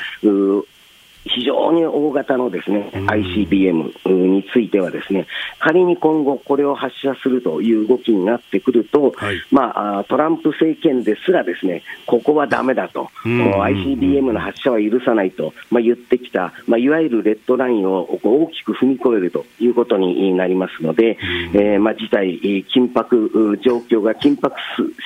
[1.28, 5.28] 非常に大型のですね ICBM については、ですね
[5.60, 21.18] 仮に今後、これを発射するという動きになってくると、はい、まあ、トランプ政権ですら、ですねここはだめだと、ICBM の発射は許さないと、まあ、言ってきた、まあ、いわゆるレッドラインを大きく踏み越えるということになりますので、
[21.54, 22.40] えー、まあ、事態、
[22.74, 24.56] 緊迫状況が緊迫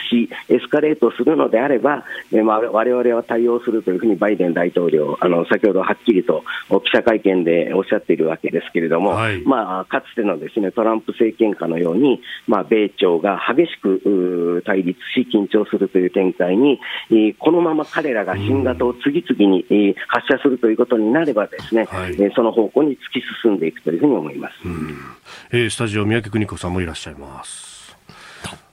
[0.10, 6.44] し、エスカレートするのであれば、えーまあ、我々は対応するというふうにバイデン大統領、あの先ほどはっきりきりと
[6.82, 16.80] 記者会見でおっしゃっているわけですけれども、はい、まあ、かつてのですねトランプ政権下のように、まあ、米朝が激しく対立し、緊張するという展開に、
[17.40, 24.56] このまま彼らが新型を次々に発射するということになれば、ですね、はい、その方向に突き進んでいくというふうに思います。
[25.52, 27.96] えー、スタジオ、三宅邦子さんもいらっしゃいます。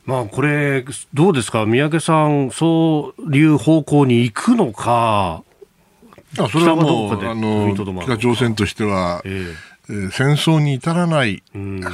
[0.06, 5.42] まあ、これ、どうですか、三宅さん、そういう方向に行くのか、
[6.38, 9.54] あそれはもうあの北朝鮮としては、えー
[9.88, 11.42] 戦争に至らない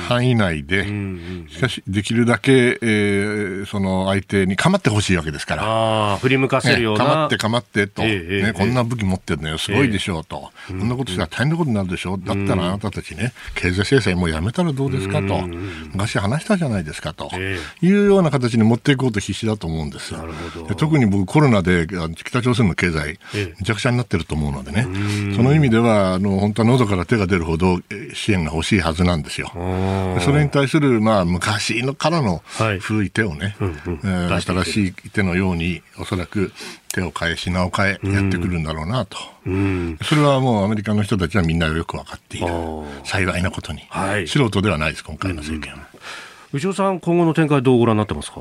[0.09, 0.85] 範囲内で、
[1.49, 6.19] しかし、できるだけ、えー、その相手に構ってほしいわけですから。
[6.19, 7.05] 振り向かせるような。
[7.05, 10.51] ね、構って構ってと、えー、ね、こんな武器持ってるのよ、すごいでしょうと。
[10.71, 12.19] えー、こんなことしたら大変なことになるでしょう。
[12.19, 15.47] だったらあなたたちね、経済制裁もうやめたらどうですかと。
[15.93, 17.31] 昔話したじゃないですかと。
[17.37, 20.29] いうような形に持っていこうと必死だと思うんですよ。
[20.77, 24.89] 特に僕コロナで北朝鮮の経済、めちゃくちゃになってると思うのでね。
[25.37, 27.79] その意味では、あの、本当は喉から手が出るほど、
[28.13, 29.51] 支援が欲しいはずなんですよ。
[30.21, 32.43] それに対する、まあ、昔のからの
[32.81, 33.11] 古い。
[33.11, 33.57] 手をね、
[34.03, 36.53] はい新しい手のように、おそらく
[36.93, 39.17] 手を変え、品を変え、やってくるんだろうなと、
[40.03, 42.47] それはもうアメリカの人たちはみんなよく分かっている、
[43.05, 45.87] 幸いなことに、はい、素人ではないです、今回の政権は。
[46.53, 48.41] 牛尾さん、今後の展開、どうご覧になってますか？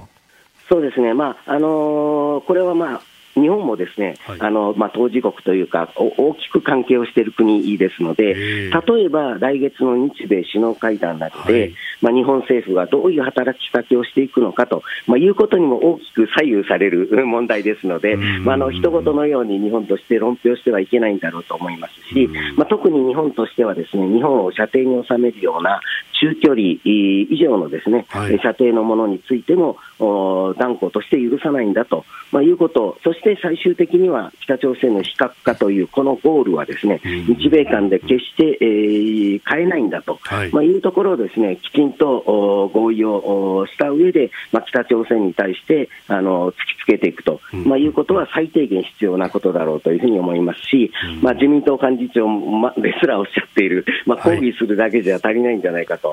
[0.70, 3.02] そうですね、まああのー、これはまあ
[3.36, 25.80] 日本もですね、はい、あのまあ、当事国というか、大きく関係をしている国ですので、例えば来月の日米首脳会談などで、はい、まあ、日本政府がどういう働きかけをしていくのかと、まあ、いうことにも大きく左右される 問題ですので、まあ、あの人事のように日本として論評してはいけないんだろうと思いますし、まあ、特に日本としてはですね日本を射程に収めるような
[26.24, 29.78] 中距離以上のですね、はい、射程のものについても
[30.58, 40.52] 断固として許さないんだと、まあ、いうこと、そして最終的には北朝鮮の非核化というこのゴールはですね、日米間で決して、えー、変えないんだと、はい。
[40.52, 52.28] まあ、いうところをですねきちんと合意をした上で、まあ、北朝鮮に対してあの突きつけていくと、まあ、いうことは最低限必要なことだろうというふうに思いますし、まあ、自民党幹事長
[52.82, 56.13] ですらおっしゃっている、まあ、抗議するだけじゃ足りないんじゃないかと。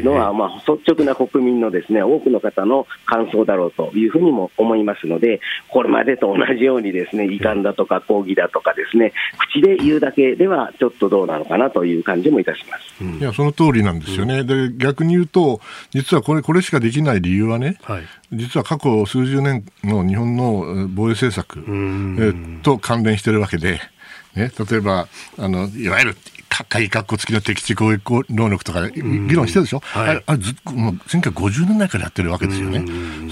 [0.00, 9.12] うのは、まあ、率直な国民のですね多くの方の感想だろうというふうにも思いますので、これまでと同じようにですね遺憾だとか抗議だとかですね
[9.52, 13.04] 口で言うだけではちょっとどうなのかなという感じもいたします。
[13.04, 14.44] いやその通りなんですよね。
[14.44, 21.64] で逆に言うと実はこれこれしかできない理由はね、はい、実は過去数十年の日本の防衛政策、
[22.18, 23.80] えと関連しているわけで。
[24.34, 25.08] ね、例えば
[25.38, 26.16] あのいわゆる
[26.52, 32.84] 高い格好付きの敵地攻撃能力とか議論してるでしょ、はい、あれずもう1950年代からやってるわけですよね、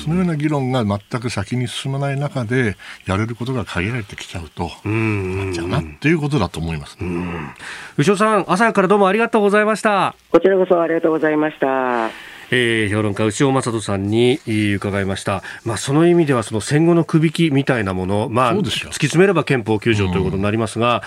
[0.03, 6.97] そのような議論が全く先に進まない中で、やれることが限られてきちゃうと、なっちゃうなっていうことだと思います、
[7.99, 10.15] 牛尾さん、朝からどうもありがとうございました。
[10.31, 12.09] こちらこそありがとうございました。
[12.53, 14.41] えー、評論家牛尾正人さんに
[14.75, 21.05] 伺いました、まあ、その意味ではその戦後のくびきみたいなもの、まあ、突き詰めれば憲法9条ということになりますが、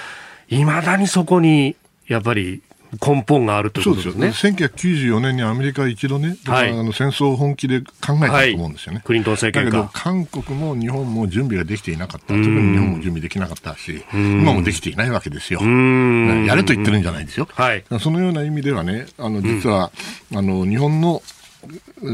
[0.47, 1.76] い、ま、だにそこに
[2.13, 2.62] やっぱり
[3.02, 4.32] 根本があるということですね。
[4.34, 8.97] す1994年にアメリカ一度ね、はい、あの戦争を本気で考えたと思うんですよね。
[8.97, 12.28] はい、クリントン政権だけど、韓国も日本も準備ができていなかった。
[12.28, 15.62] 特に日本も準備できなかったし、今もできていないわけですよ。
[15.62, 17.47] やれと言ってるんじゃないんですよ。
[17.52, 19.91] はい、そのような意味ではね、あの実は、
[20.36, 21.23] あの日本の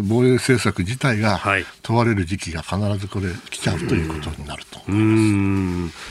[0.08, 1.42] 防衛政策自体が
[1.82, 4.80] 問われる時期が必ずこれ来ちゃうということになると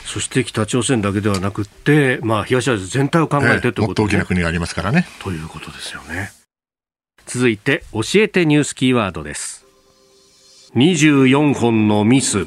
[0.06, 5.06] そして北朝鮮だけではなくて、まあ、東アジア全体を考えてということ、ね、もっと大きな国がありますからね。
[5.20, 6.32] ということですよね。
[7.26, 9.66] 続いて教えてニュースキーワードです。
[10.74, 12.46] 24本のミス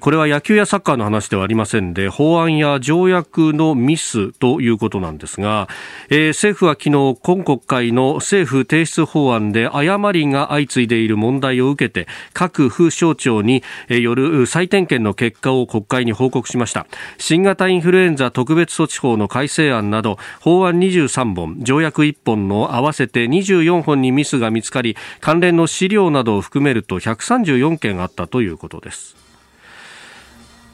[0.00, 5.66] これは野球やサッカーの話ではありませんで法案や条約のミスということなんですが、
[6.10, 16.86] えー、政府は昨日今国会の政府提出法案で誤りが相次いでいる問題を受けて各府省庁による再点検の結果を国会に報告しました。
[17.16, 29.27] 新型インフルエンザ特別措置法の改正案など法案23本条約1本の合わせて24本にミスが見つかり関連の資料などを含めると134件あったということです。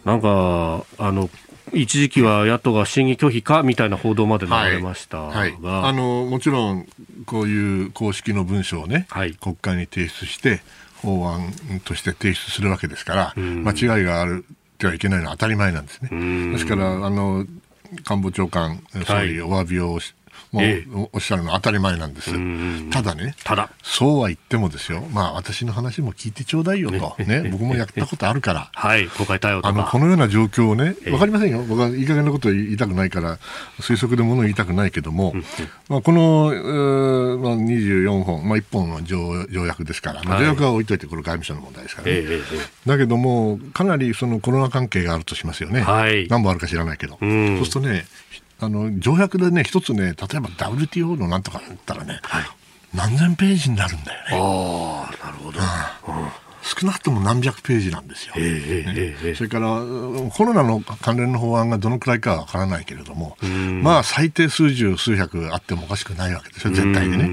[0.05, 1.31] なんかあの
[1.73, 6.87] 一時期は野党が審議拒否かみたいな報道まで流れましたが、はいはい、あのもちろん
[7.27, 10.61] こういう公式の文書をね、はい、国会に提出して
[11.03, 11.53] 法案
[11.85, 14.45] として提出するわけですから、間違いがある
[14.79, 16.53] てはいけないのは当たり前なんですね。
[16.53, 17.47] ですからあの
[18.05, 19.99] 官房長官総理お詫びを
[20.53, 20.61] も
[21.05, 22.31] うおっしゃるのは当たり前なんです。
[22.91, 23.71] ただね、ただ。
[23.83, 33.39] そうは言ってもですよ、まあ私の話も聞いてちょうだいよと、ね、僕もやったことあるから、 はい、公開対応あのこのような状況をね、わかりませんよ、僕はいい加減なことを言いたくないから、
[33.81, 35.35] 推測でものを言いたくないけども、
[35.89, 42.23] まあ、この、えーまあ、24本、まあ、1本の条条約ですから、まあ、条約は置いといて、これ、外務省の問題ですからね、
[42.87, 48.07] だけども、かなりそのコロナ関係があるとしますよね、はい、何本あるか知らないけど、そうするとね、
[48.65, 52.45] あの条約でね、一つね、例えば WTO のなんとかだったらね、はい、
[52.95, 54.27] 何千ページになるんだよね。
[54.33, 55.61] あなるほほど。
[56.63, 58.33] 少なくとも何百ページなんですよ。
[58.39, 63.37] えーえー、それからコロナの関連の法案がどのくらいかはわからないけれども、
[63.83, 67.31] まあ最低数十数百あってもおかしくないわけですよ、絶対でね。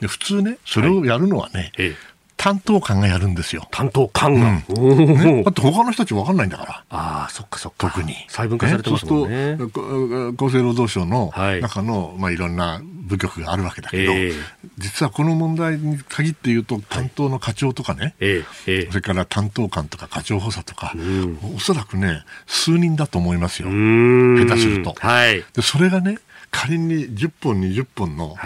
[0.00, 1.96] で普通ね、それをやるのはね、はい
[2.38, 3.66] 担当官がやるんですよ。
[3.72, 6.84] 担当官が、うんね、だって他の人たち分かんないんだから。
[6.88, 7.90] ああ、そっかそっか。
[7.90, 8.14] 特に。
[8.28, 9.56] 細分化されてますもんね。
[9.58, 14.34] そうすると、厚生労働省の中の、はい、まあいろんな部局があるわけだけど、えー、
[14.78, 23.68] 実はこの問題に限って言うと、担当の課長とかね、えー、それから担当官とか課長補佐とか、うん、おそらくね、数人だと思いますよ。
[23.68, 24.94] 下手すると。
[24.96, 26.18] はい、でそれがね、
[26.52, 28.36] 仮に10本、20本の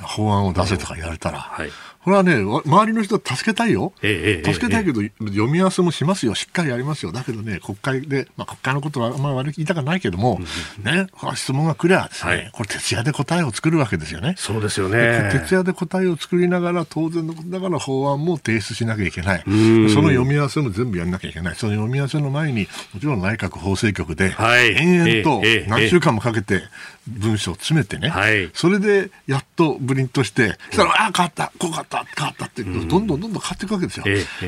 [0.00, 1.70] 法案を出せとか言われたら、はい
[2.04, 3.92] これはね、周りの人助けたいよ。
[4.02, 6.34] ええ、助けたいけど、え、読み合わせもしますよ。
[6.34, 7.12] しっかりやりますよ。
[7.12, 10.40] だけどね、国会で、まあ、国会のことはあんまり悪い言いたくないけども、
[10.82, 14.34] ね、質問が来りゃですね、はい、これ徹夜で答えを作るわけですよね。
[14.36, 15.30] そうですよね。
[15.32, 19.42] 徹夜で答えを作りながら、当然のことだから法案も提出しなきゃいけない。
[19.44, 21.54] その読み合わせも全部やんなきゃいけない。
[21.54, 26.62] その読み合わせの前に、もちろん内閣法制局で、はい、延々と何週間もかけて、
[27.08, 34.04] 文章を詰めてね、はい、それでやっとブリントして、そしたら、ああ、変わった、こう変わった、変わったって、どんどんどんどん変わっていくわけですよ。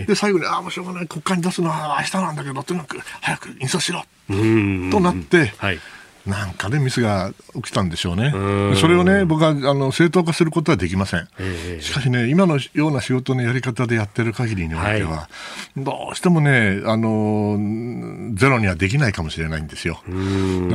[0.07, 4.05] で、最後に、ああ、もうしょうがない、国会に出すのは明日なんだけど、とにかく早く印刷しろ。
[4.29, 4.35] と
[5.01, 5.79] なって、はい
[6.27, 8.29] なんかね、ミスが起きたんでしょうね。
[8.29, 11.29] うそれをね、僕はあの正当化することはできません。
[11.39, 15.29] えー、しかしね、今のような仕事のやり方でやってる限りにおいては、は
[15.77, 17.59] い、どうしてもね、あの、
[18.35, 20.01] ゼロにはできないかもしれないんですよ。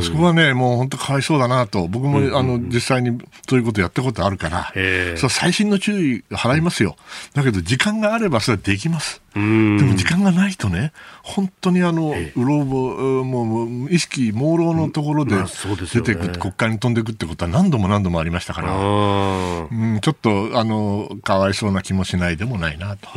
[0.02, 3.20] そこはね、もう本当かわいそうだなと、僕も、あの、実際に
[3.50, 6.96] そういうことやったことあるから、えー、そ細心の注意払いますよ。
[7.34, 9.22] だけど、時間があればそれはできます。
[9.34, 10.92] でも時間がないとね、
[11.22, 23.10] 本当にあの、うろ覚もう意識朦朧のところで出ていく、ね、国会に飛んでいくってことは何度も何度もありましたから、うん、ちょっとあのかわいそうな気もしないでもないなと。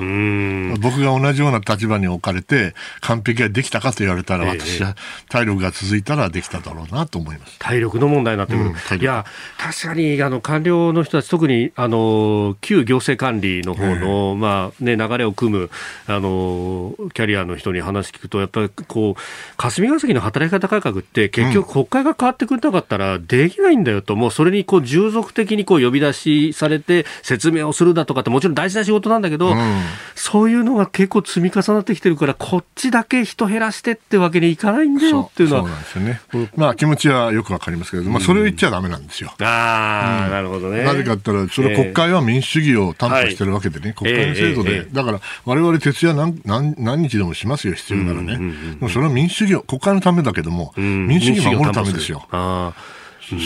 [0.80, 4.96] 僕が同じような立場に置かれて、完璧ができたかと言われたら、私は
[5.28, 7.58] 体力が続いたらできただろうなと思います。
[7.58, 9.24] 体力の問題になってくる、うん、いや、
[9.58, 15.70] 確かにあの官僚の人たち、特にあの旧行政管理の方の、まあね、流れを組む
[16.06, 19.20] あのキャリアの人に話聞くと、やっぱりこう
[19.56, 29.82] 霞が関の働き方改革って、結局、国会が変わってくれなかったらできないんだよと、もうそれにこう従属的にこう呼び出しされて、説明をするだとかって、もちろん大事な仕事なんだけど、うん、
[30.14, 35.62] そういうのが結構積み重なってきてるから、こっちだけ人減らしてってわけにいかないんだよっていうのは。
[35.62, 36.50] そうなんですよね。
[36.56, 39.34] まあ気持ちはよくわかりますけれど、まあそれを言っちゃだめなんですよ。
[39.40, 40.84] ああ、なるほどね。
[40.84, 48.36] なぜかって言ったら、それ国会は民主主義を担保してるわけでね、国会の制度で、だから我々徹夜何何何日でもしますよ、必要ならね。
[48.36, 52.26] でもそれは民主主義を、国会のためだけども、民主主義を守るためですよ。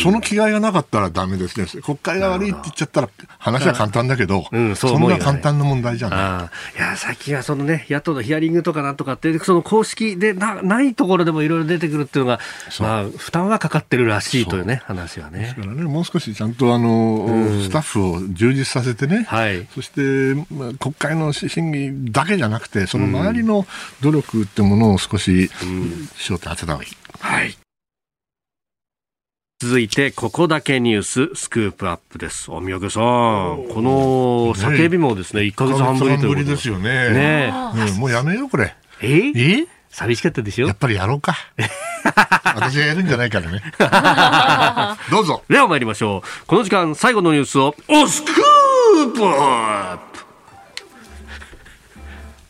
[0.03, 6.79] その気概がなかったらだめですね、国会が悪いって言っちゃったら、話は簡単だけど、うん、そそんな簡単な問題じゃない。
[6.79, 12.41] いや、最近はそのね、野党のヒアリングとかなんとかって、その公式でなないところでもいろいろ出てくるっていうのが、
[12.81, 15.41] まあ、負担はかかってるらしいというね、話はね。
[15.41, 20.01] ですからね、もう少しちゃんとあの、うん、スタッフを充実させてね、はい、そして、
[20.51, 23.67] まあ、国会の審議だけじゃなくて、その周りの
[24.01, 25.51] 努力ってものを少し
[26.17, 26.91] 焦点当てた方がいい。
[27.21, 27.57] はい
[29.59, 32.51] 続いて、ここだけニューススクープアップです。
[32.51, 37.09] おみやげさん、この叫びもですね、1か月半ぶりということですよね。
[37.09, 38.75] ね、うん、もうやめよう、これ。
[39.01, 39.33] え？
[39.35, 39.67] え？
[39.89, 41.35] 寂しかったでしょやっぱりやろうか。
[42.55, 43.63] 私がやるんじゃないからね。
[45.11, 45.43] どうぞ。
[45.49, 46.47] では参りましょう。
[46.47, 50.06] この時間、最後のニュースを、おスクープアップ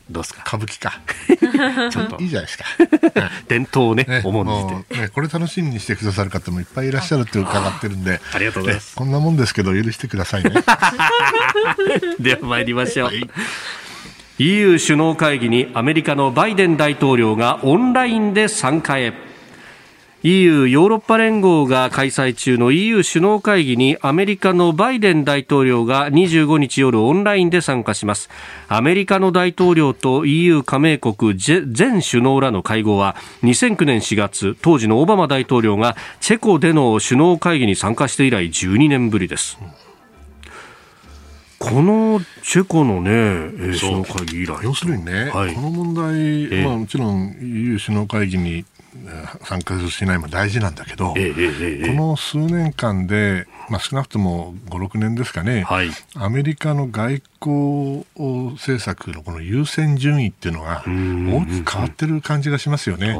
[0.09, 0.43] どうですか？
[0.47, 1.01] 歌舞伎か。
[1.91, 2.65] ちょっといいじゃないですか。
[3.47, 5.07] 伝統をね、ね重んじて、ね。
[5.09, 8.95] これ楽しみにしてくださる方もいっぱいいらっしゃるって伺ってるんで、ありがとうございます。
[8.95, 10.51] こんなもんですけど、許してくださいね。
[12.19, 13.07] では参りましょう。
[13.07, 13.29] はい
[14.39, 19.26] EU 首脳会議にアメリカのバイデン大統領がオンラインで参加へ。
[20.27, 28.29] EU= ヨーロッパ連合が開催中の EU 首脳会議にアメリカのバイデン大統領が25日夜オンラインで参加します。
[28.67, 39.57] アメリカの大統領と EU 加盟国全首脳らの会合は2009年4月当時のオバマ大統領がチェコでの首脳会議に参加して以来12年ぶりです。
[41.57, 43.49] このチェコのね、
[43.79, 48.65] 首脳会議以来要するにね、はい、この問題、まあ、もちろん EU 首脳会議に
[49.43, 58.05] 参加しないも大事なんだけど、ええ、この数年間で、まあ、少なくとも5、6年ですかね、はい、アメリカの外交
[58.53, 63.15] 政策のこの優先順位っていうのが大きく変わってる感じがしますよね。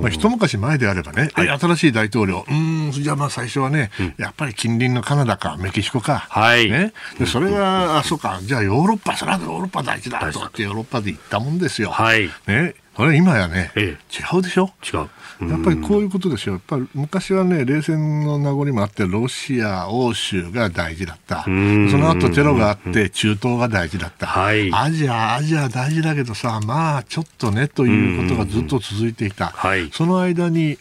[0.00, 6.70] まあ、一昔前であればね、はい、新しい大統領、うん、じゃあまあ最初はね、うん、やっぱり近隣のカナダかメキシコか、はい。
[6.70, 11.90] ね、でそれが、あそうか、じゃあヨーロッパ、それはヨーロッパ大事だとってヨーロッパで言ったもんですよ。
[11.90, 12.30] はい。
[12.46, 14.72] ねそれ今やね、ええ、違うでしょ？
[14.82, 15.48] 違う。
[15.48, 16.54] やっぱりこういうことですよ。
[16.54, 21.44] やっぱり昔はね、冷戦の名残もあって、ロシア、欧州が大事だった。
[21.44, 24.26] その後テロがあって、中東が大事だった。
[24.26, 29.46] はい、アジア、アジア大事だけどさ、まあ、ちょっとね、ということがずっと続いていた。
[29.54, 30.76] はい、その間に、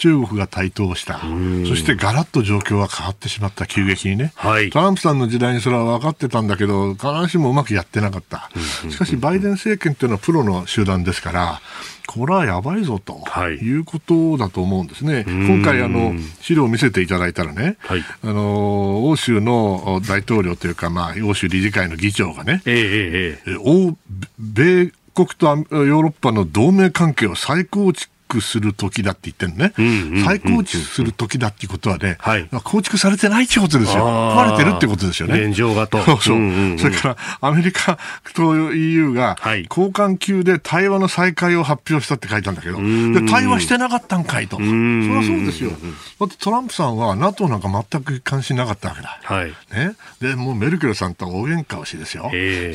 [0.00, 1.20] 中国が台頭した、
[1.68, 8.50] そしてガラッと状況が変わってしまった、急激にね、はい、トランプさんの時代にそれは分かってたんだけど、必ずしもうまくやってなかった、
[8.88, 11.60] しかしバイデン政権というのはプロの集団ですから、
[12.06, 15.26] これはやばいぞと、はい、いうことだと思うんですね。
[15.28, 23.96] 今回あの資料を見せていただいたらね、はい、あの欧州の大統領というか、まあ、欧州理事会の議長がね、えーえー、欧
[24.38, 34.06] 米国とヨーロッパの同盟関係を再構築築する時だって言ってるね、うんうん、再構築する時だっていうことはね、はい、構築されてないってことですよ。
[34.06, 35.40] 壊れてるってことですよね。
[35.40, 35.98] 現状がと。
[36.04, 36.36] そうそう。
[36.36, 37.98] うんうんうん、それから、アメリカ
[38.34, 39.36] と EU が、
[39.68, 44.56] 交換級で対話の再開を発表したって書いたんだけど、で対話してなかったんかいと。
[44.56, 45.70] そりゃそうですよ。
[45.70, 49.18] だってトランプさんは NATO なんか全く関心なかったわけだ。
[49.22, 49.94] はい、ね。
[50.20, 52.24] で、もうメルケルさんと大喧嘩をしですよ。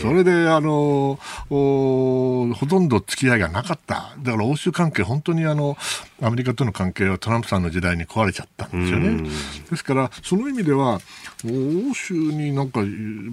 [0.01, 4.16] それで、あのほとんど付き合いがなかった。
[4.20, 5.78] だから欧州関係本当にあの
[6.22, 9.30] アメリカとの関係はトランプさんの時代に壊れちゃったんですよね。
[9.70, 11.00] ですから、その意味では、
[11.46, 12.82] 欧州になんか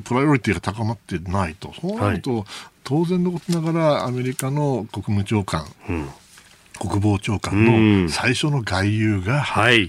[0.04, 2.44] プライオリティが高まってないと、そうなると、はい、
[2.84, 6.08] 当然のことながらアメリカの国務長官、うん
[6.82, 9.46] 国防長官の最初の外遊が、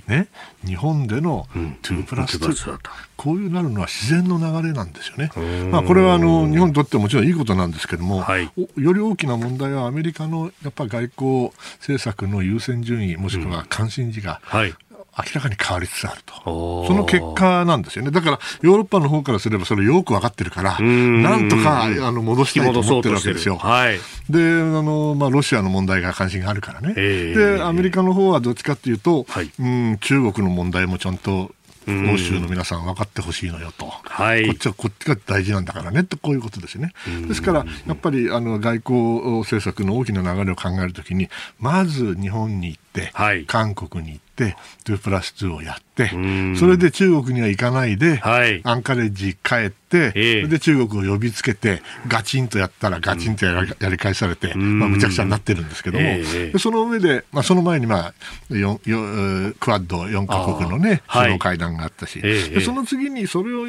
[0.07, 0.27] ね、
[0.63, 1.47] 日本での
[1.81, 2.79] 2プラス2、
[3.17, 5.31] こういうなるのは自然の流れなんですよね。
[5.71, 8.43] まあ、これはあの日本にとってもちろんいいことなんですけども、はい、
[8.77, 14.75] より大きな問題はアメリカのやっぱ外交政策の優先順位もしくは関心事が、はい
[15.17, 16.87] 明らかに変わりつつあると。
[16.87, 18.11] その結果なんですよね。
[18.11, 23.57] だから、ヨーロッパの方からすればそれよく分かってるから、なんとかあの戻したいと思ってるわけですよ。
[23.57, 23.99] はい、
[24.29, 26.93] で、あの、まあ、ロシアの問題が関心があるからね。
[26.93, 31.51] で、アメリカの方はどっちかっていうと、はい、うん、中国の問題もちゃんと
[31.87, 36.93] 欧州の皆さん分かってほしいのよと、はい、こっちはこっちが大事なんだからねってこういうことですね。
[37.27, 42.82] ですからやっぱりあの外交政策の大きな流れを考えるときにまず日本に行って、
[43.13, 46.09] はい、韓国に行って、2プラス2をやって、
[46.57, 58.13] それで中国には行かないで、はい、アンカレッジ帰って、えー、で中国を呼びつけて、ガチンとやったらガチンとやり,、返されて、まあ、むちゃくちゃになってるんですけども、えー、その上で、まあ、その前に、ま
[58.51, 63.67] あ、よよクワッド4か国のね、首脳会談があったし、でその次にそれを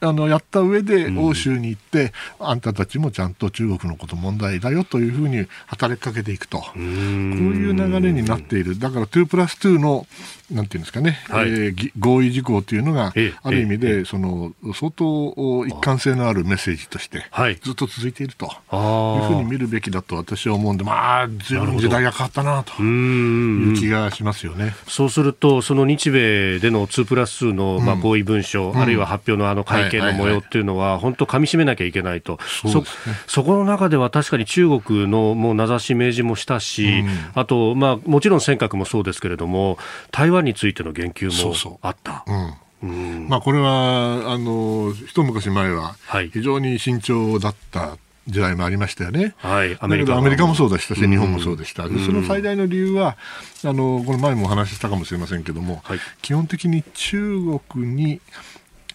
[0.00, 10.06] あのやった上で欧州に行って、うん、あんたたちもちゃんと中国のこと問題だよというふうに働きかけていくと、こういう流れになっている、だから2プラス2の
[10.50, 17.24] なんていうんですかね、はい、えー、合意事項というのが、ある意味で、その相当一貫性のあるメッセージとして、
[17.62, 18.50] ずっと続いていると。
[18.76, 24.74] いうふうに見るべきだと私は思うんで、まあ、随分時代が変わったなという気がしますよね。
[24.88, 32.84] そうすると、その日米での2プラス2の、まあ、合意文書、うん、あるいは発表のあの会見の模様っていうのは、本当、かみしめなきゃいけないと、そ、ね、
[33.26, 39.78] そこの中では確かに中国のもう名指し、明示もしたし、うん、あと、まあ、もちろん尖閣もそうですけれども、
[40.10, 42.24] 台湾についての言及もあった？
[42.24, 45.96] そうそううん、まあ、これはあの一昔前は
[46.32, 49.34] 非常に慎重だった時代もありましたよね。
[49.38, 51.88] はい、アメリカアメリカもそうでしたし、日本もそうでした。
[51.88, 53.16] でその最大の理由は、
[53.64, 57.38] あのこの前もお話ししたかもしれませんけども、はい、基本的に中
[57.74, 58.20] 国に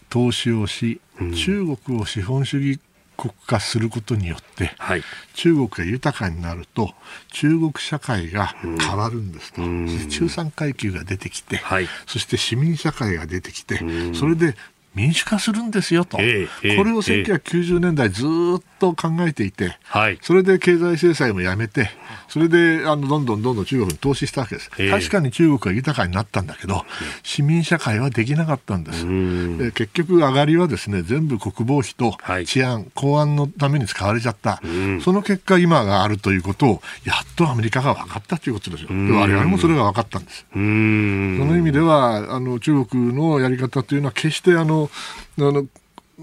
[0.09, 0.99] 投資をし、
[1.35, 2.79] 中国を資本主義
[3.15, 5.03] 国化することによって、はい、
[5.33, 6.93] 中国が豊かになると
[7.31, 14.55] 中国社会が変わるんですと、うん、中産階級が出てきて、はい、そして市民社会が出てきて、うん、それで
[14.95, 21.89] 民主化するんですよと、えー、これを1990年代ずっと考えていて、はい、それで経済制裁もやめて、
[22.29, 26.85] それであのどんどんどんどん中国に投資したわけです、えー、確かに中国は豊かになったんだけど、
[27.23, 29.05] 市民社会はできなかったんです、
[29.57, 34.61] で結局、上がりはですね全部国防費と治安、はい、公安のために使われちゃった、
[35.01, 40.45] その結果、今があるということを、やっとアメリカが分かったということですよ、で我々もそれが分かったんです。
[40.51, 44.84] その意味ではあの中国のやり方というのは決してあの
[45.39, 45.65] あの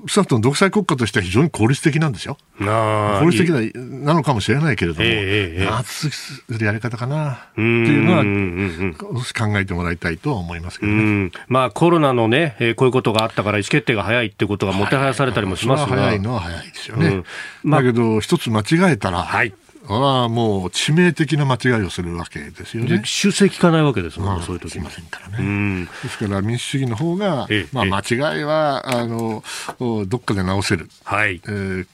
[0.07, 2.39] 少なくとも独裁国家としては非常に効率的なんですよ。
[2.59, 11.31] 効率的なのかもしれないけれども、えー、圧するやり方かなっていうのは、考えてもらいたいとは思いますけどね。
[11.49, 17.09] まあ、コロナのね、えー、こういうことがあったから意思決定が早いっていうことがもてはやされたりもしますが、早いのは早いですよね。
[17.09, 17.25] うん。
[17.63, 19.53] まあ、だけど、一つ間違えたら、はい、
[19.89, 23.03] あもう致命的な間違いをするわけですよね。
[23.05, 25.89] 修正効かないわけですもんね、そういう時ませんからね。
[26.03, 29.43] ですから民主主義の方が、まあ、間違いはあの
[29.79, 31.87] どっかで直せる、はいえー、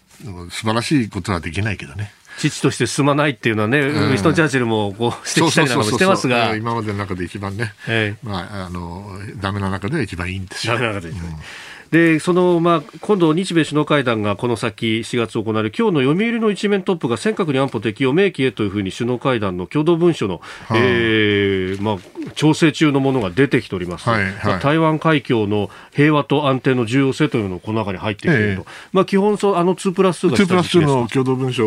[0.50, 2.12] 素晴らしいことはできないけどね。
[2.38, 9.10] 父として進まないっていうのはね、ウィストン・チャーチルもこう指摘したりなんかもしてますが、今までの中で一番ね、ええ、まああの
[9.40, 10.74] ダメな中では一番いいんですよ。
[10.74, 11.08] ダメな中で。
[11.08, 11.16] うん
[11.90, 15.74] でその、まあ、今度、日米首脳会談がこの先4月行われる。
[15.76, 21.96] 今日の読売の一面トップが尖閣に安保適用明記へというふうに首脳会談の共同文書の、はあ、えー、まあ、
[22.34, 31.66] 調整中のものが出てきております、はいはい、台湾海峡の平和と安定の重要性というのがこの中に入ってきていると、えまあ、基本そう、あの2プラス2が2プラス2の共同文書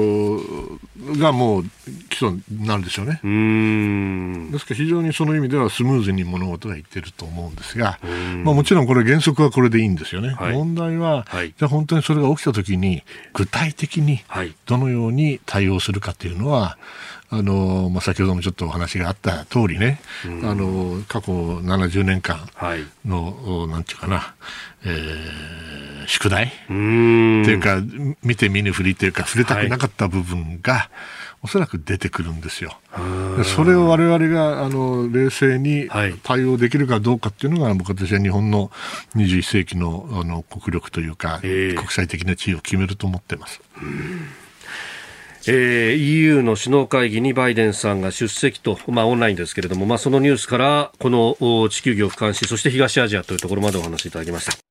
[1.20, 1.64] がもう
[2.10, 3.20] 基礎になるでしょうね。
[3.24, 4.52] うん。
[4.52, 8.00] ですから非常にその意味ではスムーズに物事がいってると思うんですが、
[8.44, 13.04] まあ、もちろんこれ原則はこれでいいんですですよね、はい、問題は、はい、じゃあ本当にそれが起きたときに、
[13.34, 14.22] 具体的に
[14.66, 16.78] どのように対応するかというのは、
[17.30, 20.02] あのまあ、先ほどもちょっとお話があった通りね、
[20.44, 22.50] あの過去70年間
[23.06, 24.36] の、はい、なんていうかな、
[24.84, 26.48] えー、宿題。
[26.48, 27.82] っていうか、
[28.22, 30.90] 見て見ぬふりというか、触れたくなかった部分が、はい
[31.44, 32.78] おそらく出てくるんですよ。
[33.56, 35.90] それを我々があの冷静に
[36.24, 38.70] 対応できるかどうかっていうのが、僕私は日本の
[39.16, 43.62] 21世紀のあの国力というか、国際的な地位を決めると思ってます。
[45.48, 51.36] えー、EU の首脳会議にバイデンさんが出席と、まあ、オンラインですけれども、まあ、そのニュースからこの
[51.70, 54.71] 地球儀を俯瞰しそして東アジアというところまでお話しいただきました。